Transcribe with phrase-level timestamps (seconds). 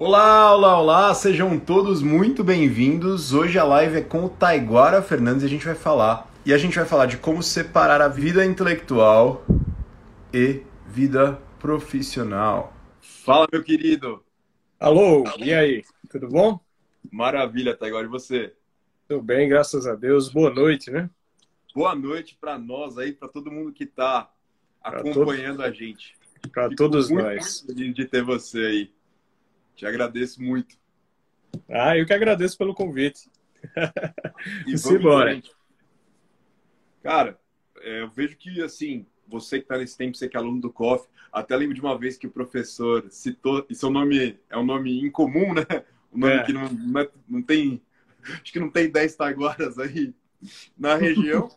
[0.00, 3.32] Olá, olá, olá, sejam todos muito bem-vindos.
[3.32, 6.32] Hoje a live é com o Taiguara Fernandes e a gente vai falar.
[6.46, 9.44] E a gente vai falar de como separar a vida intelectual
[10.32, 12.72] e vida profissional.
[13.00, 14.22] Fala, meu querido.
[14.78, 15.82] Alô, e aí?
[16.08, 16.60] Tudo bom?
[17.10, 18.54] Maravilha, Taiguara, e você?
[19.08, 20.28] Tudo bem, graças a Deus.
[20.28, 21.10] Boa noite, né?
[21.74, 24.30] Boa noite para nós aí, para todo mundo que está
[24.80, 25.66] acompanhando todo...
[25.66, 26.16] a gente.
[26.52, 27.66] Para todos nós.
[27.66, 28.97] de ter você aí.
[29.78, 30.76] Te agradeço muito.
[31.68, 33.30] Ah, eu que agradeço pelo convite.
[34.66, 35.42] E vamos embora.
[37.00, 37.40] Cara,
[37.80, 40.72] é, eu vejo que, assim, você que está nesse tempo, você que é aluno do
[40.72, 44.64] COF, até lembro de uma vez que o professor citou, e seu nome é um
[44.64, 45.64] nome incomum, né?
[46.12, 46.42] Um nome é.
[46.42, 47.80] que não, não, é, não, tem,
[48.42, 50.12] acho que não tem 10 taguaras aí
[50.76, 51.48] na região.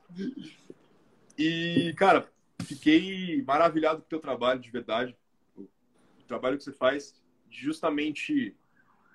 [1.36, 2.32] e, cara,
[2.66, 5.18] fiquei maravilhado com o teu trabalho, de verdade.
[5.58, 5.68] O
[6.28, 7.20] trabalho que você faz
[7.60, 8.56] justamente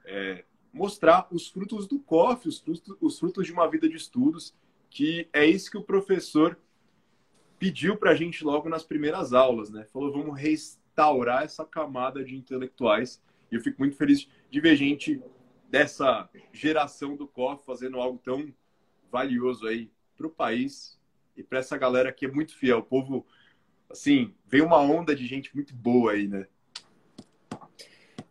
[0.04, 4.54] é, mostrar os frutos do COF, os frutos, os frutos de uma vida de estudos,
[4.90, 6.58] que é isso que o professor
[7.58, 9.84] pediu para a gente logo nas primeiras aulas, né?
[9.92, 13.22] Falou, vamos restaurar essa camada de intelectuais.
[13.50, 15.22] E eu fico muito feliz de ver gente
[15.68, 18.52] dessa geração do COF fazendo algo tão
[19.10, 20.98] valioso aí para o país
[21.36, 22.78] e para essa galera que é muito fiel.
[22.78, 23.26] O povo,
[23.90, 26.46] assim, vem uma onda de gente muito boa aí, né?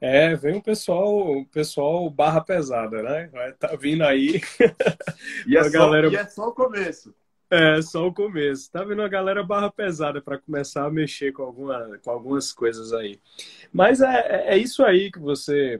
[0.07, 3.27] É, vem um pessoal, pessoal barra pesada, né?
[3.33, 4.39] Vai tá vindo aí.
[5.47, 6.07] E, é só, galera...
[6.09, 7.15] e é só o começo.
[7.49, 8.71] É, só o começo.
[8.71, 12.93] Tá vendo a galera barra pesada para começar a mexer com, alguma, com algumas coisas
[12.93, 13.19] aí.
[13.73, 15.79] Mas é, é, é isso aí que você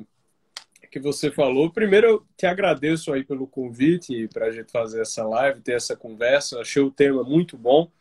[0.90, 1.70] que você falou.
[1.70, 5.96] Primeiro, eu te agradeço aí pelo convite para a gente fazer essa live, ter essa
[5.96, 6.62] conversa.
[6.62, 7.92] Achei o tema muito bom,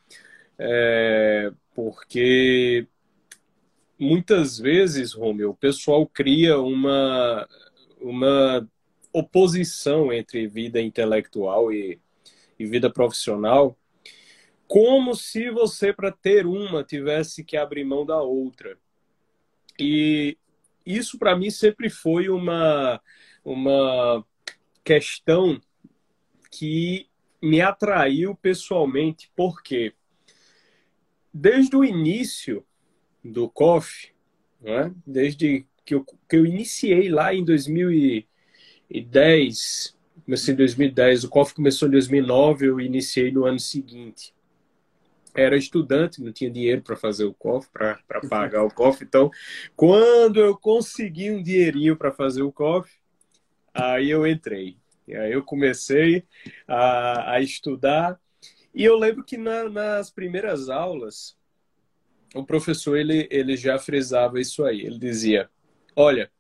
[0.59, 2.87] é, porque
[3.99, 7.49] muitas vezes, Romeu, o pessoal cria uma,
[8.01, 8.69] uma
[9.13, 12.01] oposição entre vida intelectual e,
[12.59, 13.79] e vida profissional,
[14.67, 18.79] como se você, para ter uma, tivesse que abrir mão da outra.
[19.79, 20.37] E
[20.85, 23.01] isso, para mim, sempre foi uma,
[23.45, 24.25] uma
[24.83, 25.61] questão
[26.51, 27.09] que
[27.43, 29.93] me atraiu pessoalmente, porque
[31.33, 32.65] desde o início
[33.25, 34.13] do COF,
[34.61, 34.93] né?
[35.07, 41.89] desde que eu, que eu iniciei lá em 2010, comecei em 2010, o COF começou
[41.89, 44.35] em 2009, eu iniciei no ano seguinte.
[45.35, 47.99] Era estudante, não tinha dinheiro para fazer o COF, para
[48.29, 49.31] pagar o COF, então
[49.75, 52.91] quando eu consegui um dinheirinho para fazer o COF,
[53.73, 54.77] aí eu entrei.
[55.07, 56.25] E aí eu comecei
[56.67, 58.19] a, a estudar,
[58.75, 61.37] e eu lembro que na, nas primeiras aulas,
[62.35, 64.83] o professor ele, ele já frisava isso aí.
[64.83, 65.49] Ele dizia:
[65.95, 66.31] olha,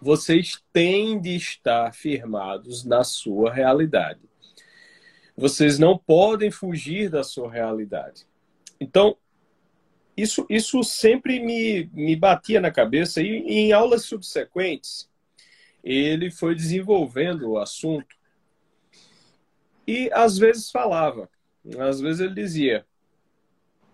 [0.00, 4.20] vocês têm de estar firmados na sua realidade.
[5.36, 8.26] Vocês não podem fugir da sua realidade.
[8.80, 9.16] Então,
[10.16, 15.10] isso, isso sempre me, me batia na cabeça e, em aulas subsequentes
[15.82, 18.14] ele foi desenvolvendo o assunto
[19.86, 21.28] e às vezes falava,
[21.78, 22.86] às vezes ele dizia: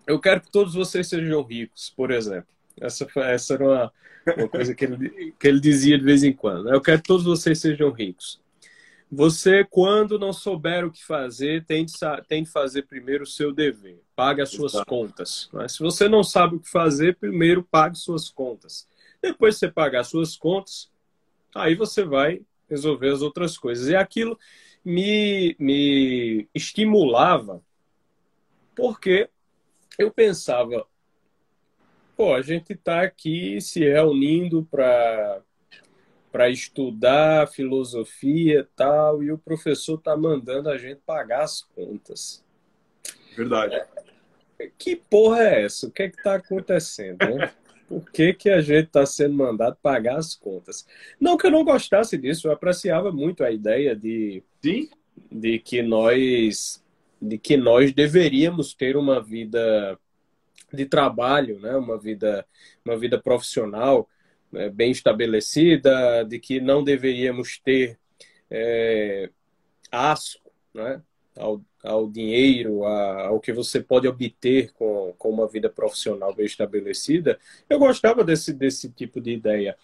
[0.09, 2.49] eu quero que todos vocês sejam ricos, por exemplo.
[2.81, 3.93] Essa, essa era uma,
[4.35, 6.67] uma coisa que ele, que ele dizia de vez em quando.
[6.67, 8.41] Eu quero que todos vocês sejam ricos.
[9.11, 11.93] Você, quando não souber o que fazer, tem de,
[12.27, 14.01] tem de fazer primeiro o seu dever.
[14.15, 14.89] Pague as suas Exato.
[14.89, 15.47] contas.
[15.53, 18.87] Mas se você não sabe o que fazer, primeiro pague suas contas.
[19.21, 20.89] Depois você pagar suas contas,
[21.53, 23.89] aí você vai resolver as outras coisas.
[23.89, 24.39] E aquilo
[24.83, 27.61] me, me estimulava,
[28.75, 29.29] porque
[29.99, 30.87] eu pensava,
[32.15, 35.41] pô, a gente está aqui se reunindo para
[36.31, 42.45] para estudar filosofia e tal, e o professor está mandando a gente pagar as contas.
[43.35, 43.81] Verdade.
[44.59, 45.87] É, que porra é essa?
[45.87, 47.17] O que é que está acontecendo?
[47.17, 47.51] Né?
[47.87, 50.85] Por que, que a gente está sendo mandado pagar as contas?
[51.19, 54.87] Não que eu não gostasse disso, eu apreciava muito a ideia de, Sim?
[55.31, 56.83] de que nós
[57.21, 59.97] de que nós deveríamos ter uma vida
[60.71, 61.75] de trabalho, né?
[61.75, 62.45] uma, vida,
[62.85, 64.07] uma vida profissional
[64.51, 64.69] né?
[64.69, 67.97] bem estabelecida, de que não deveríamos ter
[68.49, 69.29] é,
[69.91, 71.01] asco né?
[71.37, 76.45] ao, ao dinheiro, a, ao que você pode obter com, com uma vida profissional bem
[76.45, 77.39] estabelecida.
[77.69, 79.77] Eu gostava desse, desse tipo de ideia.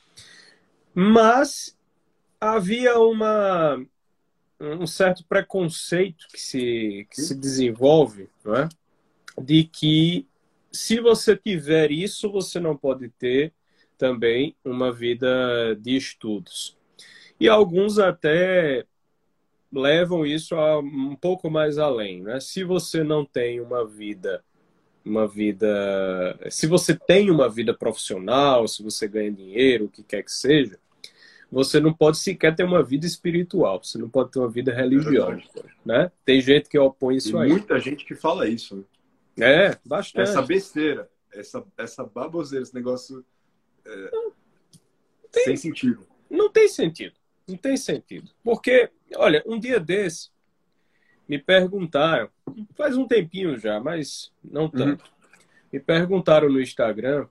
[0.94, 1.78] Mas
[2.40, 3.84] havia uma,
[4.60, 8.70] um certo preconceito que se, que se desenvolve, não é?
[9.42, 10.28] de que
[10.72, 13.54] se você tiver isso, você não pode ter
[13.98, 16.78] também uma vida de estudos.
[17.40, 18.86] E alguns até
[19.72, 22.40] levam isso a um pouco mais além, né?
[22.40, 24.44] Se você não tem uma vida
[25.04, 30.24] uma vida, se você tem uma vida profissional, se você ganha dinheiro, o que quer
[30.24, 30.80] que seja,
[31.52, 35.42] você não pode sequer ter uma vida espiritual, você não pode ter uma vida religiosa,
[35.58, 36.12] é né?
[36.24, 37.50] Tem gente que opõe isso Tem aí.
[37.50, 38.86] Muita gente que fala isso.
[39.38, 39.68] Né?
[39.68, 40.30] É, bastante.
[40.30, 43.24] Essa besteira, essa essa baboseira, esse negócio
[43.86, 44.12] é,
[45.32, 46.08] tem, sem sentido.
[46.30, 47.16] Não tem sentido.
[47.48, 48.32] Não tem sentido.
[48.44, 50.30] Porque, olha, um dia desse,
[51.28, 52.30] me perguntaram,
[52.76, 54.70] faz um tempinho já, mas não uhum.
[54.70, 55.04] tanto.
[55.04, 55.12] Uhum.
[55.74, 57.28] Me perguntaram no Instagram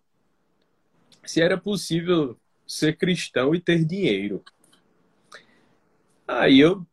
[1.25, 4.43] se era possível ser cristão e ter dinheiro.
[6.27, 6.87] Aí eu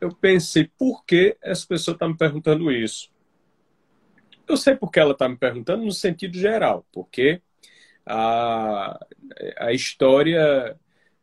[0.00, 3.10] eu pensei, por que essa pessoa está me perguntando isso?
[4.46, 7.42] Eu sei porque ela está me perguntando no sentido geral, porque
[8.06, 8.98] a,
[9.58, 10.78] a história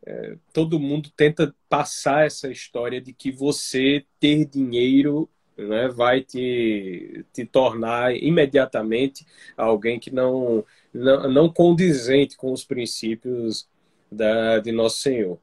[0.06, 7.24] é, todo mundo tenta passar essa história de que você ter dinheiro né, vai te,
[7.32, 9.26] te tornar imediatamente
[9.56, 13.68] alguém que não, não, não condizente com os princípios
[14.10, 15.38] da, de Nosso Senhor.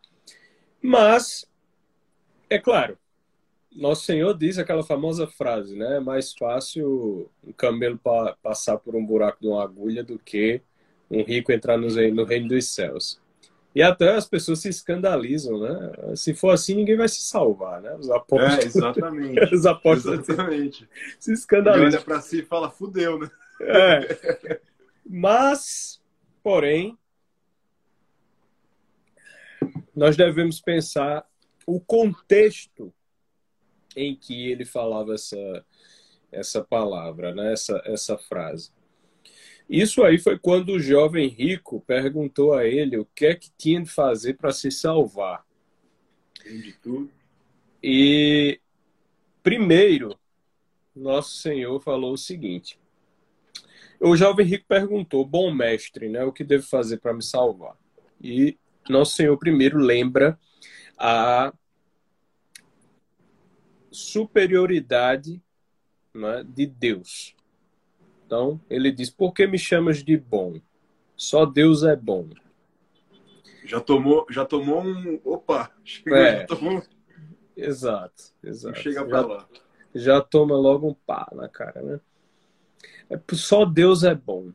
[0.81, 1.45] Mas,
[2.49, 2.97] é claro,
[3.75, 5.97] Nosso Senhor diz aquela famosa frase, né?
[5.97, 10.61] É mais fácil um camelo pa passar por um buraco de uma agulha do que
[11.09, 13.19] um rico entrar no, no reino dos céus.
[13.75, 16.15] E até as pessoas se escandalizam, né?
[16.15, 17.95] Se for assim, ninguém vai se salvar, né?
[17.95, 18.63] Os apóstolos.
[18.63, 19.39] É, exatamente.
[19.55, 20.87] Os apóstolos exatamente.
[21.19, 21.89] se escandalizam.
[21.89, 23.31] E olha para si e fala, fudeu, né?
[23.61, 24.59] É.
[25.05, 25.99] Mas,
[26.43, 26.97] porém,
[29.95, 31.25] nós devemos pensar
[31.65, 32.93] o contexto
[33.95, 35.65] em que ele falava essa,
[36.31, 37.53] essa palavra, né?
[37.53, 38.71] essa, essa frase.
[39.69, 43.81] Isso aí foi quando o jovem rico perguntou a ele o que é que tinha
[43.81, 45.45] de fazer para se salvar.
[46.45, 47.09] De tudo.
[47.81, 48.59] E
[49.41, 50.17] primeiro,
[50.95, 52.79] nosso Senhor falou o seguinte:
[53.99, 57.77] o jovem rico perguntou, bom mestre, né, o que devo fazer para me salvar?
[58.21, 58.57] E
[58.89, 60.37] nosso Senhor primeiro lembra
[60.97, 61.53] a
[63.91, 65.41] superioridade
[66.13, 67.35] né, de Deus.
[68.33, 70.59] Então, ele diz: Por que me chamas de bom?
[71.15, 72.29] Só Deus é bom.
[73.63, 75.21] Já tomou, já tomou um.
[75.23, 75.71] Opa!
[75.85, 76.39] Chegou, é.
[76.39, 76.83] já tomou...
[77.55, 78.79] Exato, exato.
[78.79, 79.49] Chega pra já, lá.
[79.93, 81.99] Já toma logo um pá na cara, né?
[83.07, 84.51] É, só Deus é bom.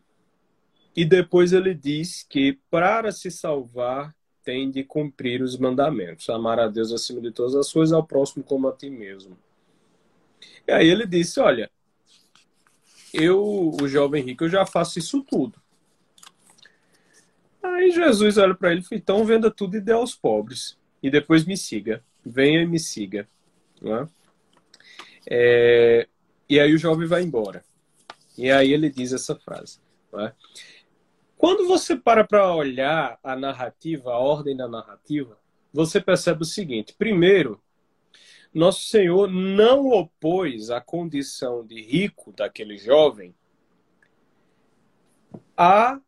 [0.96, 6.66] E depois ele diz que para se salvar tem de cumprir os mandamentos, amar a
[6.66, 9.38] Deus acima de todas as coisas, ao próximo como a ti mesmo.
[10.66, 11.70] E aí ele disse: Olha,
[13.12, 15.60] eu, o jovem rico, eu já faço isso tudo.
[17.62, 20.78] Aí Jesus olha para ele e fala, então venda tudo e dê aos pobres.
[21.02, 22.02] E depois me siga.
[22.24, 23.28] Venha e me siga.
[23.80, 24.08] Né?
[25.30, 26.08] É,
[26.48, 27.64] e aí o jovem vai embora.
[28.36, 29.78] E aí ele diz essa frase.
[30.12, 30.32] Né?
[31.36, 35.38] Quando você para para olhar a narrativa, a ordem da narrativa,
[35.72, 37.60] você percebe o seguinte: primeiro,
[38.52, 43.34] nosso Senhor não opôs a condição de rico daquele jovem
[45.56, 46.00] à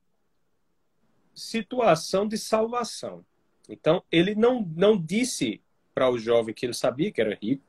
[1.35, 3.25] situação de salvação.
[3.69, 5.63] Então, ele não, não disse
[5.95, 7.63] para o jovem que ele sabia que era rico.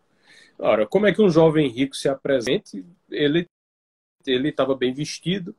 [0.57, 2.85] Ora, como é que um jovem rico se apresente?
[3.09, 3.47] Ele
[4.23, 5.55] ele estava bem vestido,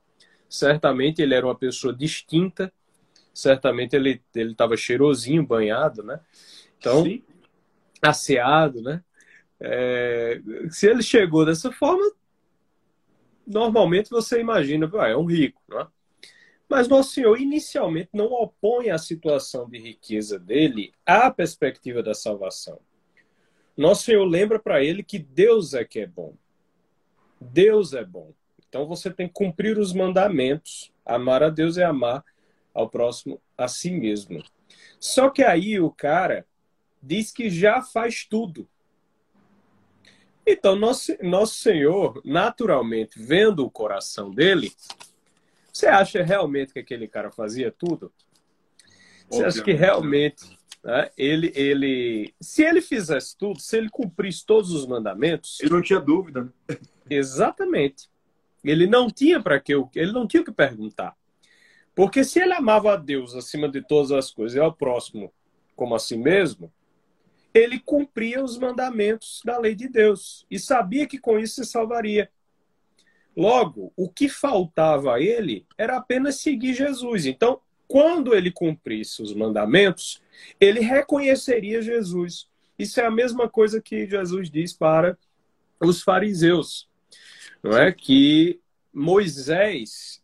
[0.49, 2.73] certamente ele era uma pessoa distinta,
[3.35, 6.21] certamente ele ele estava cheirosinho, banhado, né?
[6.79, 7.25] Então, Sim
[8.03, 9.03] asseado, né?
[9.61, 10.41] É,
[10.71, 12.13] se ele chegou dessa forma,
[13.47, 15.87] normalmente você imagina, ah, é um rico, né?
[16.69, 22.81] Mas Nosso Senhor inicialmente não opõe a situação de riqueza dele à perspectiva da salvação.
[23.77, 26.35] Nosso Senhor lembra para ele que Deus é que é bom.
[27.41, 28.33] Deus é bom.
[28.69, 30.91] Então você tem que cumprir os mandamentos.
[31.05, 32.25] Amar a Deus é amar
[32.73, 34.43] ao próximo a si mesmo.
[34.99, 36.47] Só que aí o cara
[37.03, 38.69] diz que já faz tudo.
[40.47, 44.73] Então, nosso, nosso Senhor, naturalmente, vendo o coração dele,
[45.73, 48.13] você acha realmente que aquele cara fazia tudo?
[49.29, 50.45] Você acha que realmente
[50.85, 52.35] né, ele, ele.
[52.41, 55.61] Se ele fizesse tudo, se ele cumprisse todos os mandamentos.
[55.61, 56.45] Ele não tinha dúvida.
[56.45, 56.79] Né?
[57.09, 58.11] Exatamente.
[58.65, 61.17] Ele não tinha para que ele não tinha o que perguntar.
[61.95, 65.33] Porque se ele amava a Deus acima de todas as coisas e ao próximo
[65.75, 66.73] como a si mesmo,
[67.55, 72.31] ele cumpria os mandamentos da lei de Deus e sabia que com isso se salvaria.
[73.37, 77.27] Logo, o que faltava a ele era apenas seguir Jesus.
[77.27, 80.23] Então, quando ele cumprisse os mandamentos,
[80.61, 82.49] ele reconheceria Jesus.
[82.79, 85.19] Isso é a mesma coisa que Jesus diz para
[85.81, 86.89] os fariseus,
[87.63, 87.93] não é?
[87.93, 88.61] Que
[88.93, 90.23] Moisés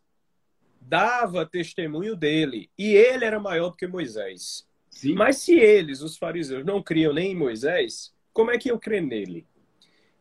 [0.80, 4.67] dava testemunho dele e ele era maior do que Moisés.
[4.98, 5.14] Sim.
[5.14, 9.06] Mas se eles, os fariseus, não criam nem em Moisés, como é que eu creio
[9.06, 9.46] nele?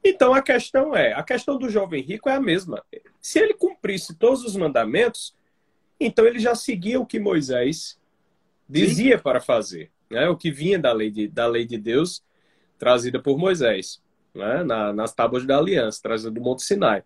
[0.04, 2.86] Então a questão é, a questão do jovem rico é a mesma.
[3.20, 5.36] Se ele cumprisse todos os mandamentos,
[6.00, 8.00] então ele já seguia o que Moisés
[8.70, 9.24] dizia Sim.
[9.24, 10.30] para fazer, né?
[10.30, 12.24] O que vinha da lei de, da lei de Deus
[12.78, 14.00] trazida por Moisés,
[14.36, 14.64] né?
[14.64, 17.04] Na, nas tábuas da aliança, trazida do Monte Sinai.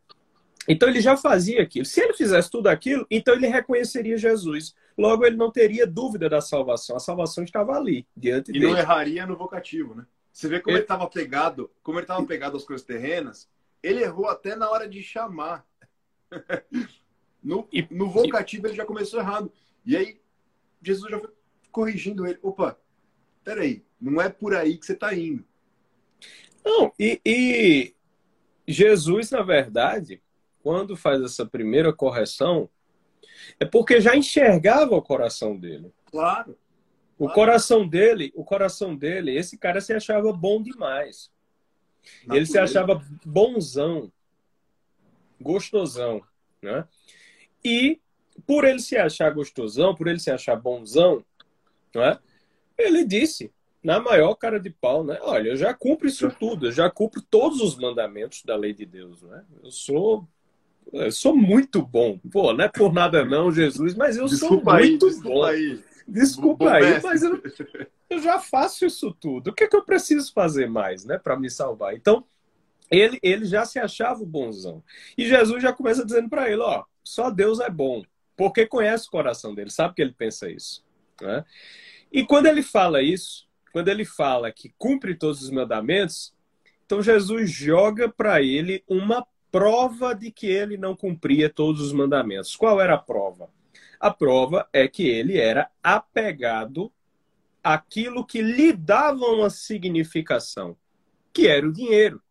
[0.67, 1.85] Então ele já fazia aquilo.
[1.85, 4.75] Se ele fizesse tudo aquilo, então ele reconheceria Jesus.
[4.97, 6.95] Logo ele não teria dúvida da salvação.
[6.95, 8.65] A salvação estava ali, diante e dele.
[8.65, 10.05] E não erraria no vocativo, né?
[10.31, 13.49] Você vê como ele estava pegado, como ele estava pegado às coisas terrenas.
[13.83, 15.65] Ele errou até na hora de chamar.
[17.43, 19.51] no, no vocativo ele já começou errado.
[19.85, 20.21] E aí
[20.81, 21.29] Jesus já foi
[21.71, 22.39] corrigindo ele.
[22.41, 22.77] Opa,
[23.43, 25.43] peraí, não é por aí que você está indo.
[26.63, 27.93] Não, e, e
[28.67, 30.21] Jesus, na verdade,
[30.61, 32.69] quando faz essa primeira correção,
[33.59, 35.93] é porque já enxergava o coração dele.
[36.05, 36.57] Claro.
[37.17, 41.31] O coração dele, o coração dele, esse cara se achava bom demais.
[42.23, 42.35] Natureza.
[42.35, 44.11] Ele se achava bonzão,
[45.39, 46.21] gostosão,
[46.61, 46.87] né?
[47.63, 47.99] E
[48.45, 51.23] por ele se achar gostosão, por ele se achar bonzão,
[51.93, 52.17] né?
[52.77, 55.19] Ele disse, na maior cara de pau, né?
[55.21, 58.85] Olha, eu já cumpro isso tudo, eu já cumpro todos os mandamentos da lei de
[58.85, 59.45] Deus, né?
[59.63, 60.27] Eu sou
[60.93, 62.19] eu sou muito bom.
[62.31, 65.43] Pô, não é por nada não, Jesus, mas eu desculpa sou muito aí, bom.
[65.43, 65.83] Aí.
[66.07, 67.41] Desculpa aí, mas eu,
[68.09, 69.49] eu, já faço isso tudo.
[69.49, 71.95] O que, é que eu preciso fazer mais, né, para me salvar?
[71.95, 72.25] Então,
[72.89, 74.83] ele, ele já se achava o bonzão.
[75.17, 78.03] E Jesus já começa dizendo para ele: ó, só Deus é bom,
[78.35, 80.83] porque conhece o coração dele, sabe que ele pensa isso.
[81.21, 81.45] Né?
[82.11, 86.33] E quando ele fala isso, quando ele fala que cumpre todos os mandamentos,
[86.85, 92.55] então Jesus joga para ele uma prova de que ele não cumpria todos os mandamentos.
[92.55, 93.49] Qual era a prova?
[93.99, 96.91] A prova é que ele era apegado
[97.63, 100.75] àquilo que lhe dava uma significação,
[101.33, 102.21] que era o dinheiro.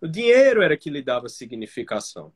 [0.00, 2.32] O dinheiro era que lhe dava significação.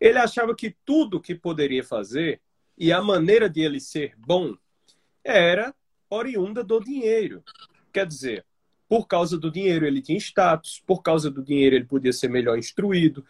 [0.00, 2.40] Ele achava que tudo que poderia fazer
[2.76, 4.56] e a maneira de ele ser bom
[5.22, 5.74] era
[6.10, 7.44] oriunda do dinheiro.
[7.92, 8.44] Quer dizer,
[8.88, 12.58] por causa do dinheiro ele tinha status, por causa do dinheiro ele podia ser melhor
[12.58, 13.24] instruído,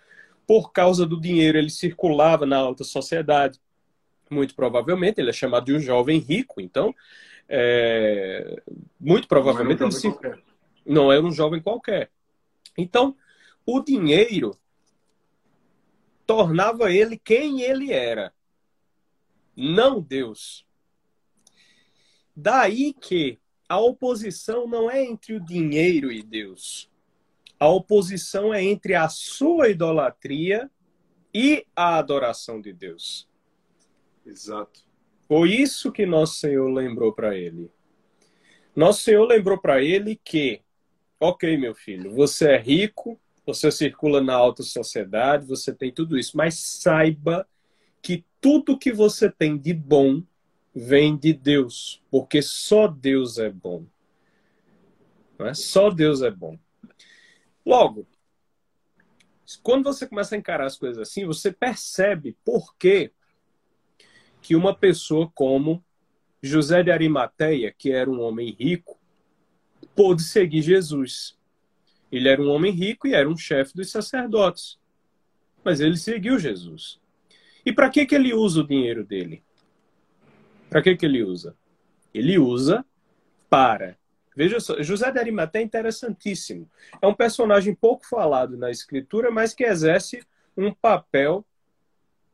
[0.46, 3.60] por causa do dinheiro ele circulava na alta sociedade
[4.32, 6.94] muito provavelmente, ele é chamado de um jovem rico, então,
[7.48, 8.62] é,
[8.98, 10.42] muito provavelmente não é, um ele se...
[10.86, 12.10] não é um jovem qualquer.
[12.76, 13.14] Então,
[13.66, 14.56] o dinheiro
[16.26, 18.32] tornava ele quem ele era,
[19.54, 20.66] não Deus.
[22.34, 26.90] Daí que a oposição não é entre o dinheiro e Deus.
[27.62, 30.68] A oposição é entre a sua idolatria
[31.32, 33.28] e a adoração de Deus.
[34.26, 34.80] Exato.
[35.28, 37.70] Foi isso que nosso Senhor lembrou para ele.
[38.74, 40.60] Nosso Senhor lembrou para ele que,
[41.20, 43.16] ok, meu filho, você é rico,
[43.46, 47.46] você circula na alta sociedade, você tem tudo isso, mas saiba
[48.02, 50.20] que tudo que você tem de bom
[50.74, 53.86] vem de Deus, porque só Deus é bom.
[55.38, 55.54] Não é?
[55.54, 56.58] Só Deus é bom.
[57.64, 58.06] Logo,
[59.62, 63.12] quando você começa a encarar as coisas assim, você percebe por que
[64.40, 65.84] que uma pessoa como
[66.42, 68.98] José de Arimateia, que era um homem rico,
[69.94, 71.38] pôde seguir Jesus.
[72.10, 74.78] Ele era um homem rico e era um chefe dos sacerdotes.
[75.64, 77.00] Mas ele seguiu Jesus.
[77.64, 79.42] E para que, que ele usa o dinheiro dele?
[80.68, 81.56] Para que, que ele usa?
[82.12, 82.84] Ele usa
[83.48, 83.96] para.
[84.34, 86.70] Veja só, José de Arimateia é interessantíssimo.
[87.00, 90.22] É um personagem pouco falado na escritura, mas que exerce
[90.56, 91.44] um papel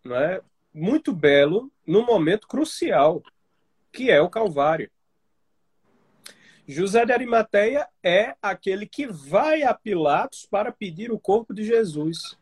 [0.05, 0.41] não é,
[0.73, 3.23] muito belo no momento crucial,
[3.93, 4.91] que é o Calvário.
[6.67, 12.37] José de Arimateia é aquele que vai a Pilatos para pedir o corpo de Jesus.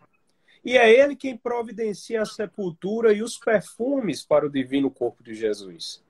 [0.65, 5.33] E é ele quem providencia a sepultura e os perfumes para o divino corpo de
[5.33, 6.05] Jesus.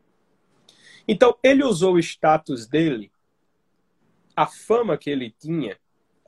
[1.07, 3.13] Então, ele usou o status dele,
[4.37, 5.77] a fama que ele tinha,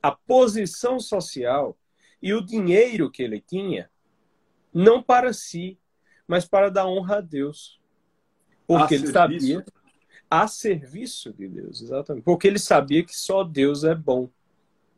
[0.02, 1.78] a posição social
[2.20, 3.90] e o dinheiro que ele tinha,
[4.72, 5.78] não para si,
[6.26, 7.80] mas para dar honra a Deus.
[8.66, 9.46] Porque a ele serviço.
[9.46, 9.64] sabia
[10.30, 12.24] a serviço de Deus, exatamente.
[12.24, 14.30] Porque ele sabia que só Deus é bom.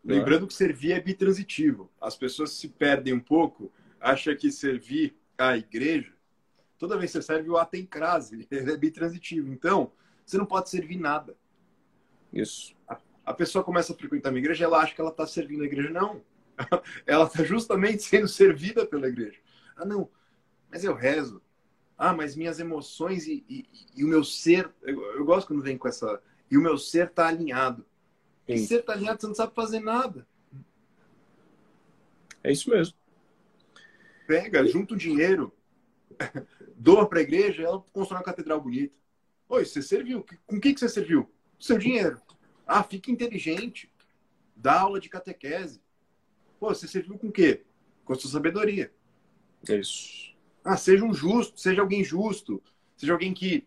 [0.03, 0.15] Né?
[0.15, 1.91] Lembrando que servir é bitransitivo.
[2.01, 6.13] As pessoas se perdem um pouco, acham que servir a igreja
[6.81, 9.53] Toda vez que você serve, o A tem crase, é bitransitivo.
[9.53, 9.93] Então,
[10.25, 11.37] você não pode servir nada.
[12.33, 12.75] Isso.
[12.89, 15.63] A, a pessoa começa a frequentar a minha igreja, ela acha que ela está servindo
[15.63, 15.91] a igreja.
[15.91, 16.23] Não.
[17.07, 19.39] ela está justamente sendo servida pela igreja.
[19.77, 20.11] Ah, não,
[20.71, 21.43] mas eu rezo.
[21.97, 24.71] Ah, mas minhas emoções e, e, e o meu ser.
[24.83, 26.23] Eu, eu, gosto quando vem com essa.
[26.51, 27.85] E o meu ser está alinhado.
[28.47, 28.55] Sim.
[28.55, 30.27] E ser está alinhado, você não sabe fazer nada.
[32.43, 32.97] É isso mesmo.
[34.27, 35.53] Pega, junta o dinheiro,
[36.77, 38.95] doa para a igreja, ela constrói uma catedral bonita.
[39.49, 40.25] Oi, você serviu.
[40.47, 41.31] Com o que, que você serviu?
[41.61, 42.21] Seu dinheiro.
[42.67, 43.93] Ah, fica inteligente.
[44.57, 45.81] Dá aula de catequese.
[46.59, 47.65] Pô, você serviu com o quê?
[48.05, 48.93] Com a sua sabedoria.
[49.69, 50.35] Isso.
[50.65, 52.63] Ah, seja um justo, seja alguém justo,
[52.97, 53.67] seja alguém que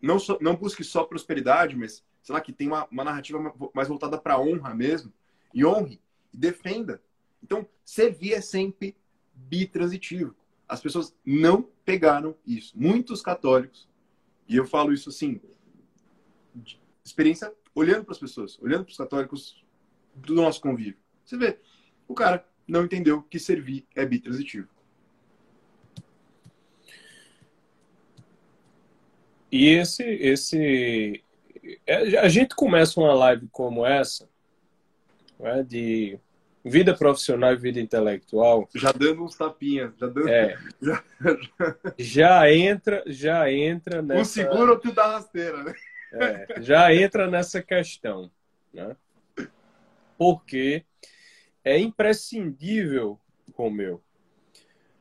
[0.00, 3.88] não, so, não busque só prosperidade, mas, sei lá, que tem uma, uma narrativa mais
[3.88, 5.12] voltada para honra mesmo.
[5.52, 6.00] E honre,
[6.32, 7.02] e defenda.
[7.42, 8.96] Então, servir é sempre
[9.34, 10.34] bitransitivo.
[10.68, 12.72] As pessoas não pegaram isso.
[12.76, 13.88] Muitos católicos,
[14.48, 15.40] e eu falo isso assim,
[17.04, 19.64] experiência olhando para as pessoas, olhando para os católicos
[20.14, 20.96] do nosso convívio.
[21.24, 21.58] Você vê,
[22.08, 24.68] o cara não entendeu que servir é bitransitivo.
[29.50, 31.22] E esse, esse,
[31.86, 34.28] é, a gente começa uma live como essa,
[35.38, 36.18] né, de
[36.64, 38.68] vida profissional e vida intelectual.
[38.74, 40.28] Já dando uns tapinhas, já dando.
[40.28, 41.04] É, já,
[41.98, 44.22] já entra, já entra nessa.
[44.22, 45.74] O seguro ou tu dá rasteira, né?
[46.14, 48.30] É, já entra nessa questão,
[48.72, 48.96] né?
[50.16, 50.84] Porque
[51.64, 53.18] é imprescindível,
[53.54, 54.02] Romeu,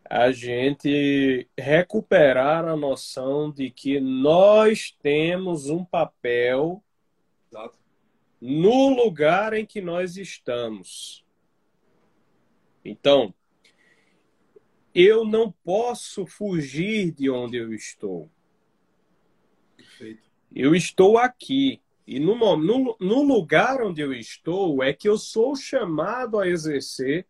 [0.09, 6.83] a gente recuperar a noção de que nós temos um papel
[7.51, 7.79] Exato.
[8.39, 11.25] no lugar em que nós estamos.
[12.83, 13.33] Então,
[14.93, 18.29] eu não posso fugir de onde eu estou.
[19.75, 20.32] Perfeito.
[20.55, 21.81] Eu estou aqui.
[22.05, 27.25] E no, no, no lugar onde eu estou é que eu sou chamado a exercer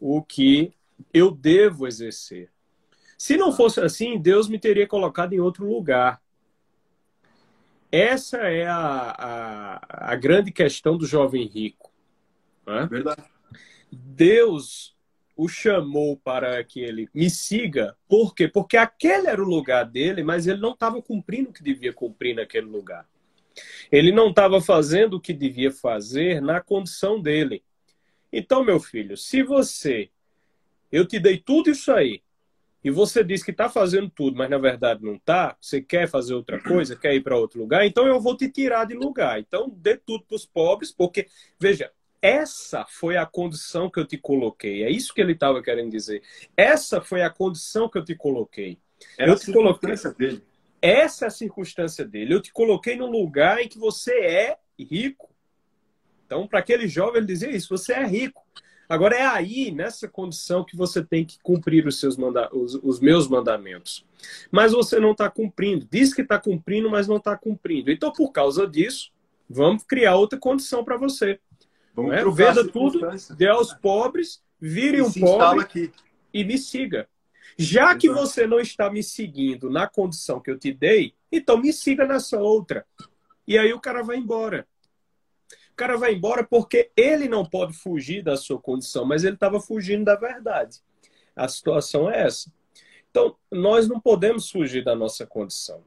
[0.00, 0.72] o que
[1.12, 2.50] eu devo exercer.
[3.16, 6.22] Se não fosse assim, Deus me teria colocado em outro lugar.
[7.90, 11.92] Essa é a, a, a grande questão do jovem rico.
[12.66, 12.86] Né?
[12.86, 13.24] Verdade.
[13.90, 14.94] Deus
[15.38, 17.96] o chamou para que ele me siga.
[18.08, 18.48] Por quê?
[18.48, 22.34] Porque aquele era o lugar dele, mas ele não estava cumprindo o que devia cumprir
[22.34, 23.08] naquele lugar.
[23.90, 27.62] Ele não estava fazendo o que devia fazer na condição dele.
[28.32, 30.10] Então, meu filho, se você.
[30.90, 32.20] Eu te dei tudo isso aí.
[32.82, 35.56] E você diz que está fazendo tudo, mas na verdade não está.
[35.60, 38.86] Você quer fazer outra coisa, quer ir para outro lugar, então eu vou te tirar
[38.86, 39.38] de lugar.
[39.38, 41.26] Então dê tudo para os pobres, porque,
[41.60, 44.82] veja, essa foi a condição que eu te coloquei.
[44.82, 46.22] É isso que ele estava querendo dizer.
[46.56, 48.78] Essa foi a condição que eu te coloquei.
[49.16, 49.94] Era eu te coloquei.
[50.16, 50.42] Dele.
[50.80, 52.34] Essa é a circunstância dele.
[52.34, 55.30] Eu te coloquei no lugar em que você é rico.
[56.26, 58.44] Então, para aquele jovem, ele dizia isso: você é rico.
[58.88, 62.98] Agora, é aí, nessa condição, que você tem que cumprir os, seus manda os, os
[63.00, 64.06] meus mandamentos.
[64.50, 65.86] Mas você não está cumprindo.
[65.90, 67.90] Diz que está cumprindo, mas não está cumprindo.
[67.90, 69.12] Então, por causa disso,
[69.48, 71.38] vamos criar outra condição para você.
[71.98, 72.24] Vamos é?
[72.30, 73.00] Venda tudo,
[73.36, 75.92] dê aos pobres, vire um pobre
[76.32, 77.08] e me siga.
[77.58, 81.72] Já que você não está me seguindo na condição que eu te dei, então me
[81.72, 82.86] siga nessa outra.
[83.44, 84.64] E aí o cara vai embora.
[85.72, 89.60] O cara vai embora porque ele não pode fugir da sua condição, mas ele estava
[89.60, 90.78] fugindo da verdade.
[91.34, 92.52] A situação é essa.
[93.10, 95.82] Então, nós não podemos fugir da nossa condição.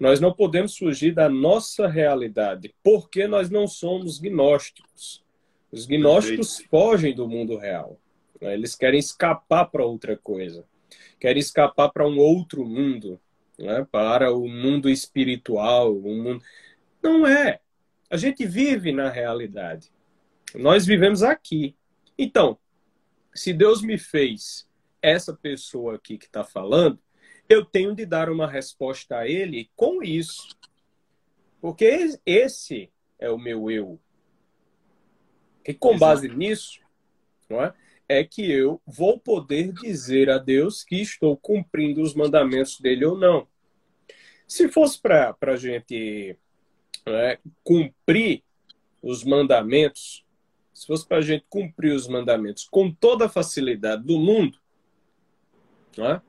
[0.00, 5.23] Nós não podemos fugir da nossa realidade, porque nós não somos gnósticos.
[5.74, 7.98] Os gnósticos fogem do mundo real.
[8.40, 8.54] Né?
[8.54, 10.64] Eles querem escapar para outra coisa
[11.24, 13.18] quer escapar para um outro mundo,
[13.58, 13.86] né?
[13.90, 16.44] para o mundo espiritual, um mundo...
[17.02, 17.60] Não é.
[18.10, 19.90] A gente vive na realidade.
[20.54, 21.74] Nós vivemos aqui.
[22.18, 22.58] Então,
[23.34, 24.68] se Deus me fez
[25.00, 26.98] essa pessoa aqui que está falando,
[27.48, 30.54] eu tenho de dar uma resposta a Ele com isso.
[31.58, 33.98] Porque esse é o meu eu.
[35.66, 36.80] E com base nisso,
[37.48, 37.74] não é?
[38.08, 43.16] é que eu vou poder dizer a Deus que estou cumprindo os mandamentos dele ou
[43.16, 43.48] não.
[44.46, 46.36] Se fosse para a gente
[47.06, 48.42] né, cumprir
[49.02, 50.24] os mandamentos,
[50.72, 54.58] se fosse para a gente cumprir os mandamentos com toda a facilidade do mundo,
[55.96, 56.20] né,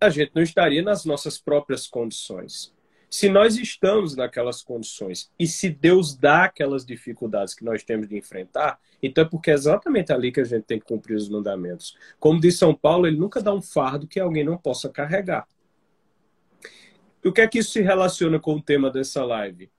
[0.00, 2.72] a gente não estaria nas nossas próprias condições.
[3.14, 8.16] Se nós estamos naquelas condições e se Deus dá aquelas dificuldades que nós temos de
[8.16, 11.96] enfrentar, então é porque é exatamente ali que a gente tem que cumprir os mandamentos.
[12.18, 15.46] Como diz São Paulo, ele nunca dá um fardo que alguém não possa carregar.
[17.24, 19.70] E o que é que isso se relaciona com o tema dessa live?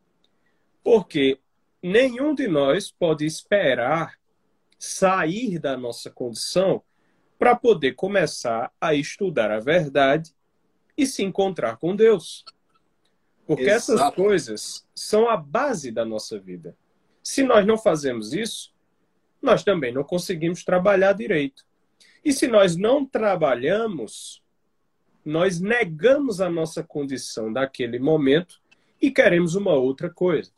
[0.82, 1.38] Porque
[1.84, 4.18] nenhum de nós pode esperar
[4.80, 6.82] sair da nossa condição
[7.38, 10.34] para poder começar a estudar a verdade
[10.98, 12.46] e se encontrar com Deus.
[13.46, 14.00] Porque Exato.
[14.00, 16.76] essas coisas são a base da nossa vida.
[17.24, 18.74] Se nós não fazemos isso,
[19.42, 21.64] nós também não conseguimos trabalhar direito.
[22.24, 24.44] E se nós não trabalhamos,
[25.24, 28.60] nós negamos a nossa condição daquele momento
[29.02, 30.52] e queremos uma outra coisa.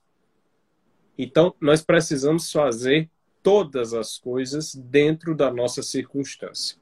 [1.18, 3.10] Então, nós precisamos fazer
[3.42, 6.78] todas as coisas dentro da nossa circunstância.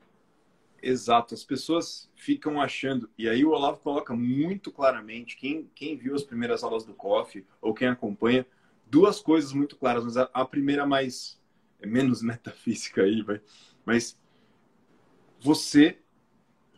[0.87, 6.13] Exato, as pessoas ficam achando, e aí o Olavo coloca muito claramente, quem, quem viu
[6.13, 8.45] as primeiras aulas do COF, ou quem acompanha,
[8.85, 11.41] duas coisas muito claras, mas a, a primeira mais,
[11.81, 13.41] é menos metafísica aí, vai,
[13.83, 14.19] mas
[15.39, 15.97] você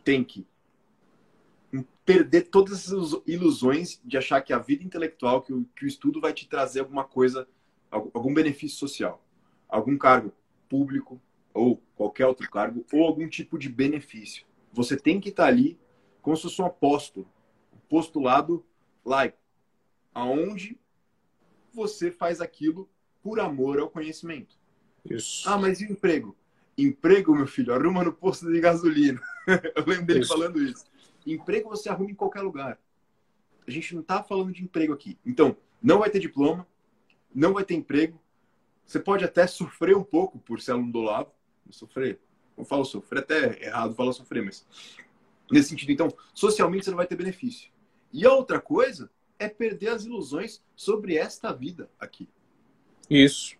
[0.02, 0.46] tem que
[2.04, 6.18] perder todas as ilusões de achar que a vida intelectual, que o, que o estudo
[6.18, 7.46] vai te trazer alguma coisa,
[7.90, 9.22] algum benefício social
[9.68, 10.32] algum cargo
[10.68, 11.20] público
[11.52, 14.46] ou qualquer outro cargo ou algum tipo de benefício.
[14.72, 15.78] Você tem que estar ali
[16.22, 17.28] como se fosse um apóstolo,
[17.88, 18.64] postulado
[19.04, 19.38] laico,
[20.14, 20.78] aonde
[21.72, 22.88] você faz aquilo
[23.22, 24.56] por amor ao conhecimento.
[25.08, 25.48] Isso.
[25.48, 26.36] Ah, mas e o emprego?
[26.76, 29.20] Emprego, meu filho, arruma no posto de gasolina.
[29.74, 30.28] Eu lembro dele isso.
[30.28, 30.84] falando isso.
[31.26, 32.78] Emprego você arruma em qualquer lugar.
[33.66, 35.18] A gente não está falando de emprego aqui.
[35.24, 36.66] Então, não vai ter diploma,
[37.34, 38.20] não vai ter emprego,
[38.84, 41.30] você pode até sofrer um pouco por ser aluno do Olavo.
[41.70, 42.18] Sofrer.
[42.56, 44.66] Não falo sofrer, até errado falar sofrer, mas
[45.50, 45.92] nesse sentido.
[45.92, 47.70] Então, socialmente você não vai ter benefício.
[48.12, 52.28] E a outra coisa é perder as ilusões sobre esta vida aqui.
[53.08, 53.56] Isso.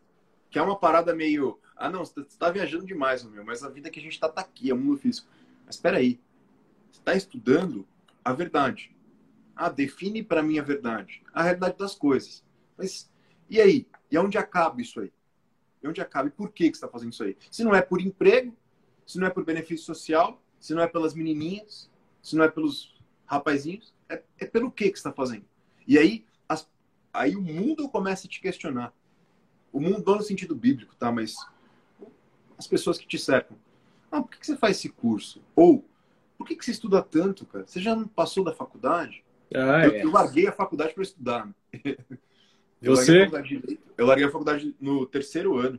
[0.51, 1.59] Que é uma parada meio.
[1.77, 4.41] Ah, não, você está viajando demais, meu, mas a vida que a gente está tá
[4.41, 5.29] aqui, é o mundo físico.
[5.65, 6.19] Mas espera aí.
[6.91, 7.87] Você está estudando
[8.25, 8.95] a verdade.
[9.55, 11.23] Ah, define para mim a verdade.
[11.33, 12.45] A realidade das coisas.
[12.77, 13.09] Mas
[13.49, 13.87] e aí?
[14.11, 15.13] E onde acaba isso aí?
[15.83, 16.29] E onde acaba?
[16.29, 17.37] E por que, que você está fazendo isso aí?
[17.51, 18.57] Se não é por emprego,
[19.07, 21.91] se não é por benefício social, se não é pelas menininhas,
[22.23, 25.45] se não é pelos rapazinhos, é, é pelo que, que você está fazendo?
[25.87, 26.69] E aí, as,
[27.13, 28.93] aí o mundo começa a te questionar.
[29.73, 31.13] O mundo não no sentido bíblico, tá?
[31.13, 31.37] Mas
[32.57, 33.57] as pessoas que te cercam.
[34.11, 35.43] Ah, por que, que você faz esse curso?
[35.55, 35.85] Ou,
[36.37, 37.67] por que, que você estuda tanto, cara?
[37.67, 39.25] Você já não passou da faculdade?
[39.55, 40.03] Ah, eu, é.
[40.03, 41.49] eu larguei a faculdade para estudar.
[42.81, 43.27] Eu Você?
[43.27, 45.79] Larguei eu larguei a faculdade no terceiro ano.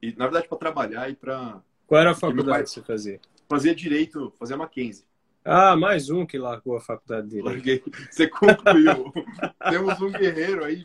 [0.00, 1.62] E, na verdade, para trabalhar e para.
[1.86, 3.20] Qual era a faculdade que você fazia?
[3.46, 5.04] Fazia direito, fazia Mackenzie.
[5.44, 7.42] Ah, mais um que largou a faculdade dele.
[7.42, 7.82] Larguei.
[8.10, 9.12] Você concluiu.
[9.68, 10.84] Temos um guerreiro aí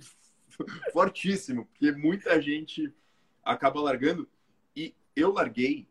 [0.92, 2.94] fortíssimo, porque muita gente
[3.44, 4.28] acaba largando.
[4.76, 5.88] E eu larguei,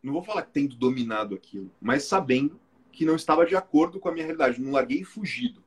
[0.00, 2.60] não vou falar tendo dominado aquilo, mas sabendo
[2.92, 4.60] que não estava de acordo com a minha realidade.
[4.60, 5.64] Não larguei fugido.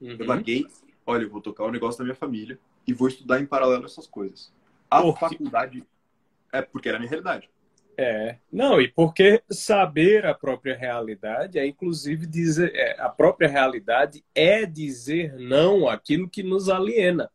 [0.00, 0.16] Uhum.
[0.18, 0.66] Eu larguei,
[1.04, 4.06] olha, eu vou tocar o negócio da minha família e vou estudar em paralelo essas
[4.06, 4.50] coisas.
[4.90, 5.20] A porque...
[5.20, 5.84] faculdade
[6.50, 7.50] é porque era a minha realidade.
[8.00, 14.24] É, não, e porque saber a própria realidade é inclusive dizer, é, a própria realidade
[14.34, 17.30] é dizer não àquilo que nos aliena.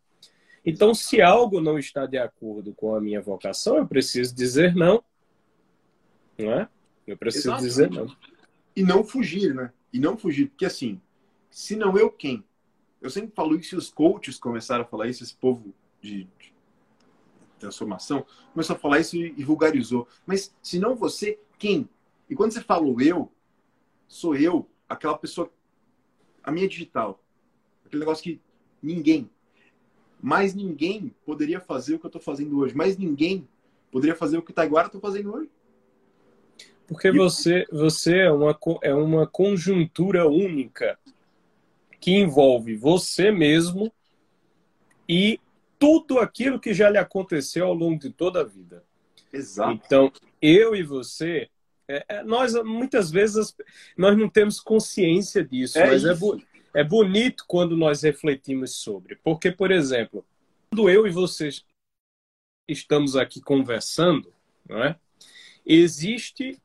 [0.65, 5.03] Então, se algo não está de acordo com a minha vocação, eu preciso dizer não.
[6.39, 6.69] Não é?
[7.05, 7.69] Eu preciso Exatamente.
[7.69, 8.07] dizer não.
[8.75, 9.71] E não fugir, né?
[9.91, 10.99] E não fugir, porque assim,
[11.51, 12.43] se não eu quem?
[13.03, 16.53] Eu sempre falo isso e os coaches começaram a falar isso, esse povo de, de
[17.59, 20.07] transformação começou a falar isso e, e vulgarizou.
[20.25, 21.89] Mas se não você, quem?
[22.29, 23.29] E quando você fala eu,
[24.07, 25.51] sou eu, aquela pessoa,
[26.41, 27.21] a minha digital.
[27.85, 28.39] Aquele negócio que
[28.81, 29.29] ninguém,
[30.21, 32.73] mais ninguém poderia fazer o que eu estou fazendo hoje.
[32.73, 33.45] Mais ninguém
[33.91, 35.49] poderia fazer o que o Taiguara está fazendo hoje.
[36.87, 40.97] Porque você, você é, uma, é uma conjuntura única
[42.03, 43.89] que envolve você mesmo
[45.07, 45.39] e
[45.79, 48.83] tudo aquilo que já lhe aconteceu ao longo de toda a vida.
[49.31, 49.71] Exato.
[49.71, 50.11] Então,
[50.41, 51.49] eu e você,
[51.87, 53.55] é, é, nós muitas vezes
[53.97, 56.13] nós não temos consciência disso, é mas é,
[56.73, 59.15] é bonito quando nós refletimos sobre.
[59.23, 60.25] Porque, por exemplo,
[60.69, 61.51] quando eu e você
[62.67, 64.33] estamos aqui conversando,
[64.67, 64.99] não é?
[65.65, 66.61] existe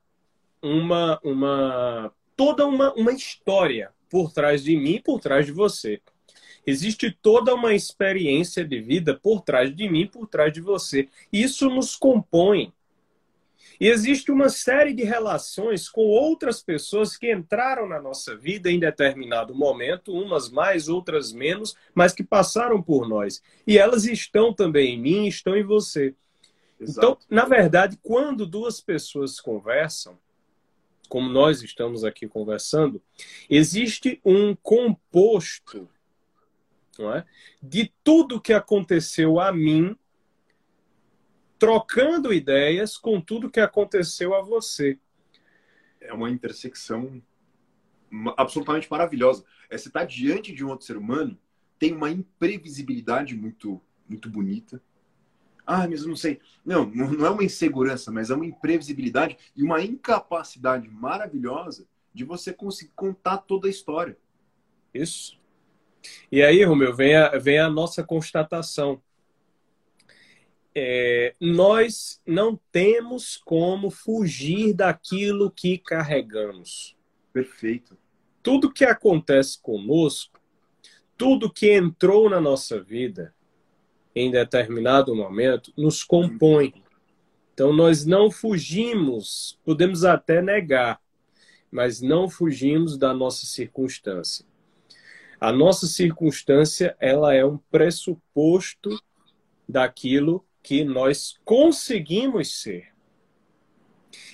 [0.61, 6.01] uma, uma toda uma, uma história por trás de mim, por trás de você.
[6.67, 11.09] Existe toda uma experiência de vida por trás de mim, por trás de você.
[11.33, 12.73] Isso nos compõe.
[13.81, 18.79] E existe uma série de relações com outras pessoas que entraram na nossa vida em
[18.79, 23.41] determinado momento, umas mais, outras menos, mas que passaram por nós.
[23.67, 26.15] E elas estão também em mim, estão em você.
[26.81, 26.99] Exato.
[26.99, 30.19] Então, na verdade, quando duas pessoas conversam,
[31.09, 33.03] como nós estamos aqui conversando,
[33.49, 35.89] existe um composto
[36.99, 37.25] não é?
[37.63, 39.97] de tudo que aconteceu a mim
[41.59, 44.99] trocando ideias com tudo que aconteceu a você.
[46.01, 47.21] É uma intersecção
[48.37, 49.45] absolutamente maravilhosa.
[49.69, 51.39] É, você está diante de um outro ser humano,
[51.79, 54.81] tem uma imprevisibilidade muito, muito bonita.
[55.71, 56.41] Ah, mas eu não sei.
[56.65, 62.55] Não, não é uma insegurança, mas é uma imprevisibilidade e uma incapacidade maravilhosa de você
[62.55, 64.17] conseguir contar toda a história.
[64.95, 65.39] Isso.
[66.33, 69.03] E aí, Romeu, vem a, vem a nossa constatação
[70.75, 76.97] é, nós não temos como fugir daquilo que carregamos.
[77.33, 77.99] Perfeito.
[78.43, 80.41] Tudo que acontece conosco,
[81.17, 83.35] tudo que entrou na nossa vida
[84.19, 86.75] em determinado momento, nos compõe.
[87.55, 91.01] Então, nós não fugimos, podemos até negar,
[91.71, 94.45] mas não fugimos da nossa circunstância.
[95.41, 99.01] A nossa circunstância, ela é um pressuposto
[99.69, 102.89] daquilo que nós conseguimos ser.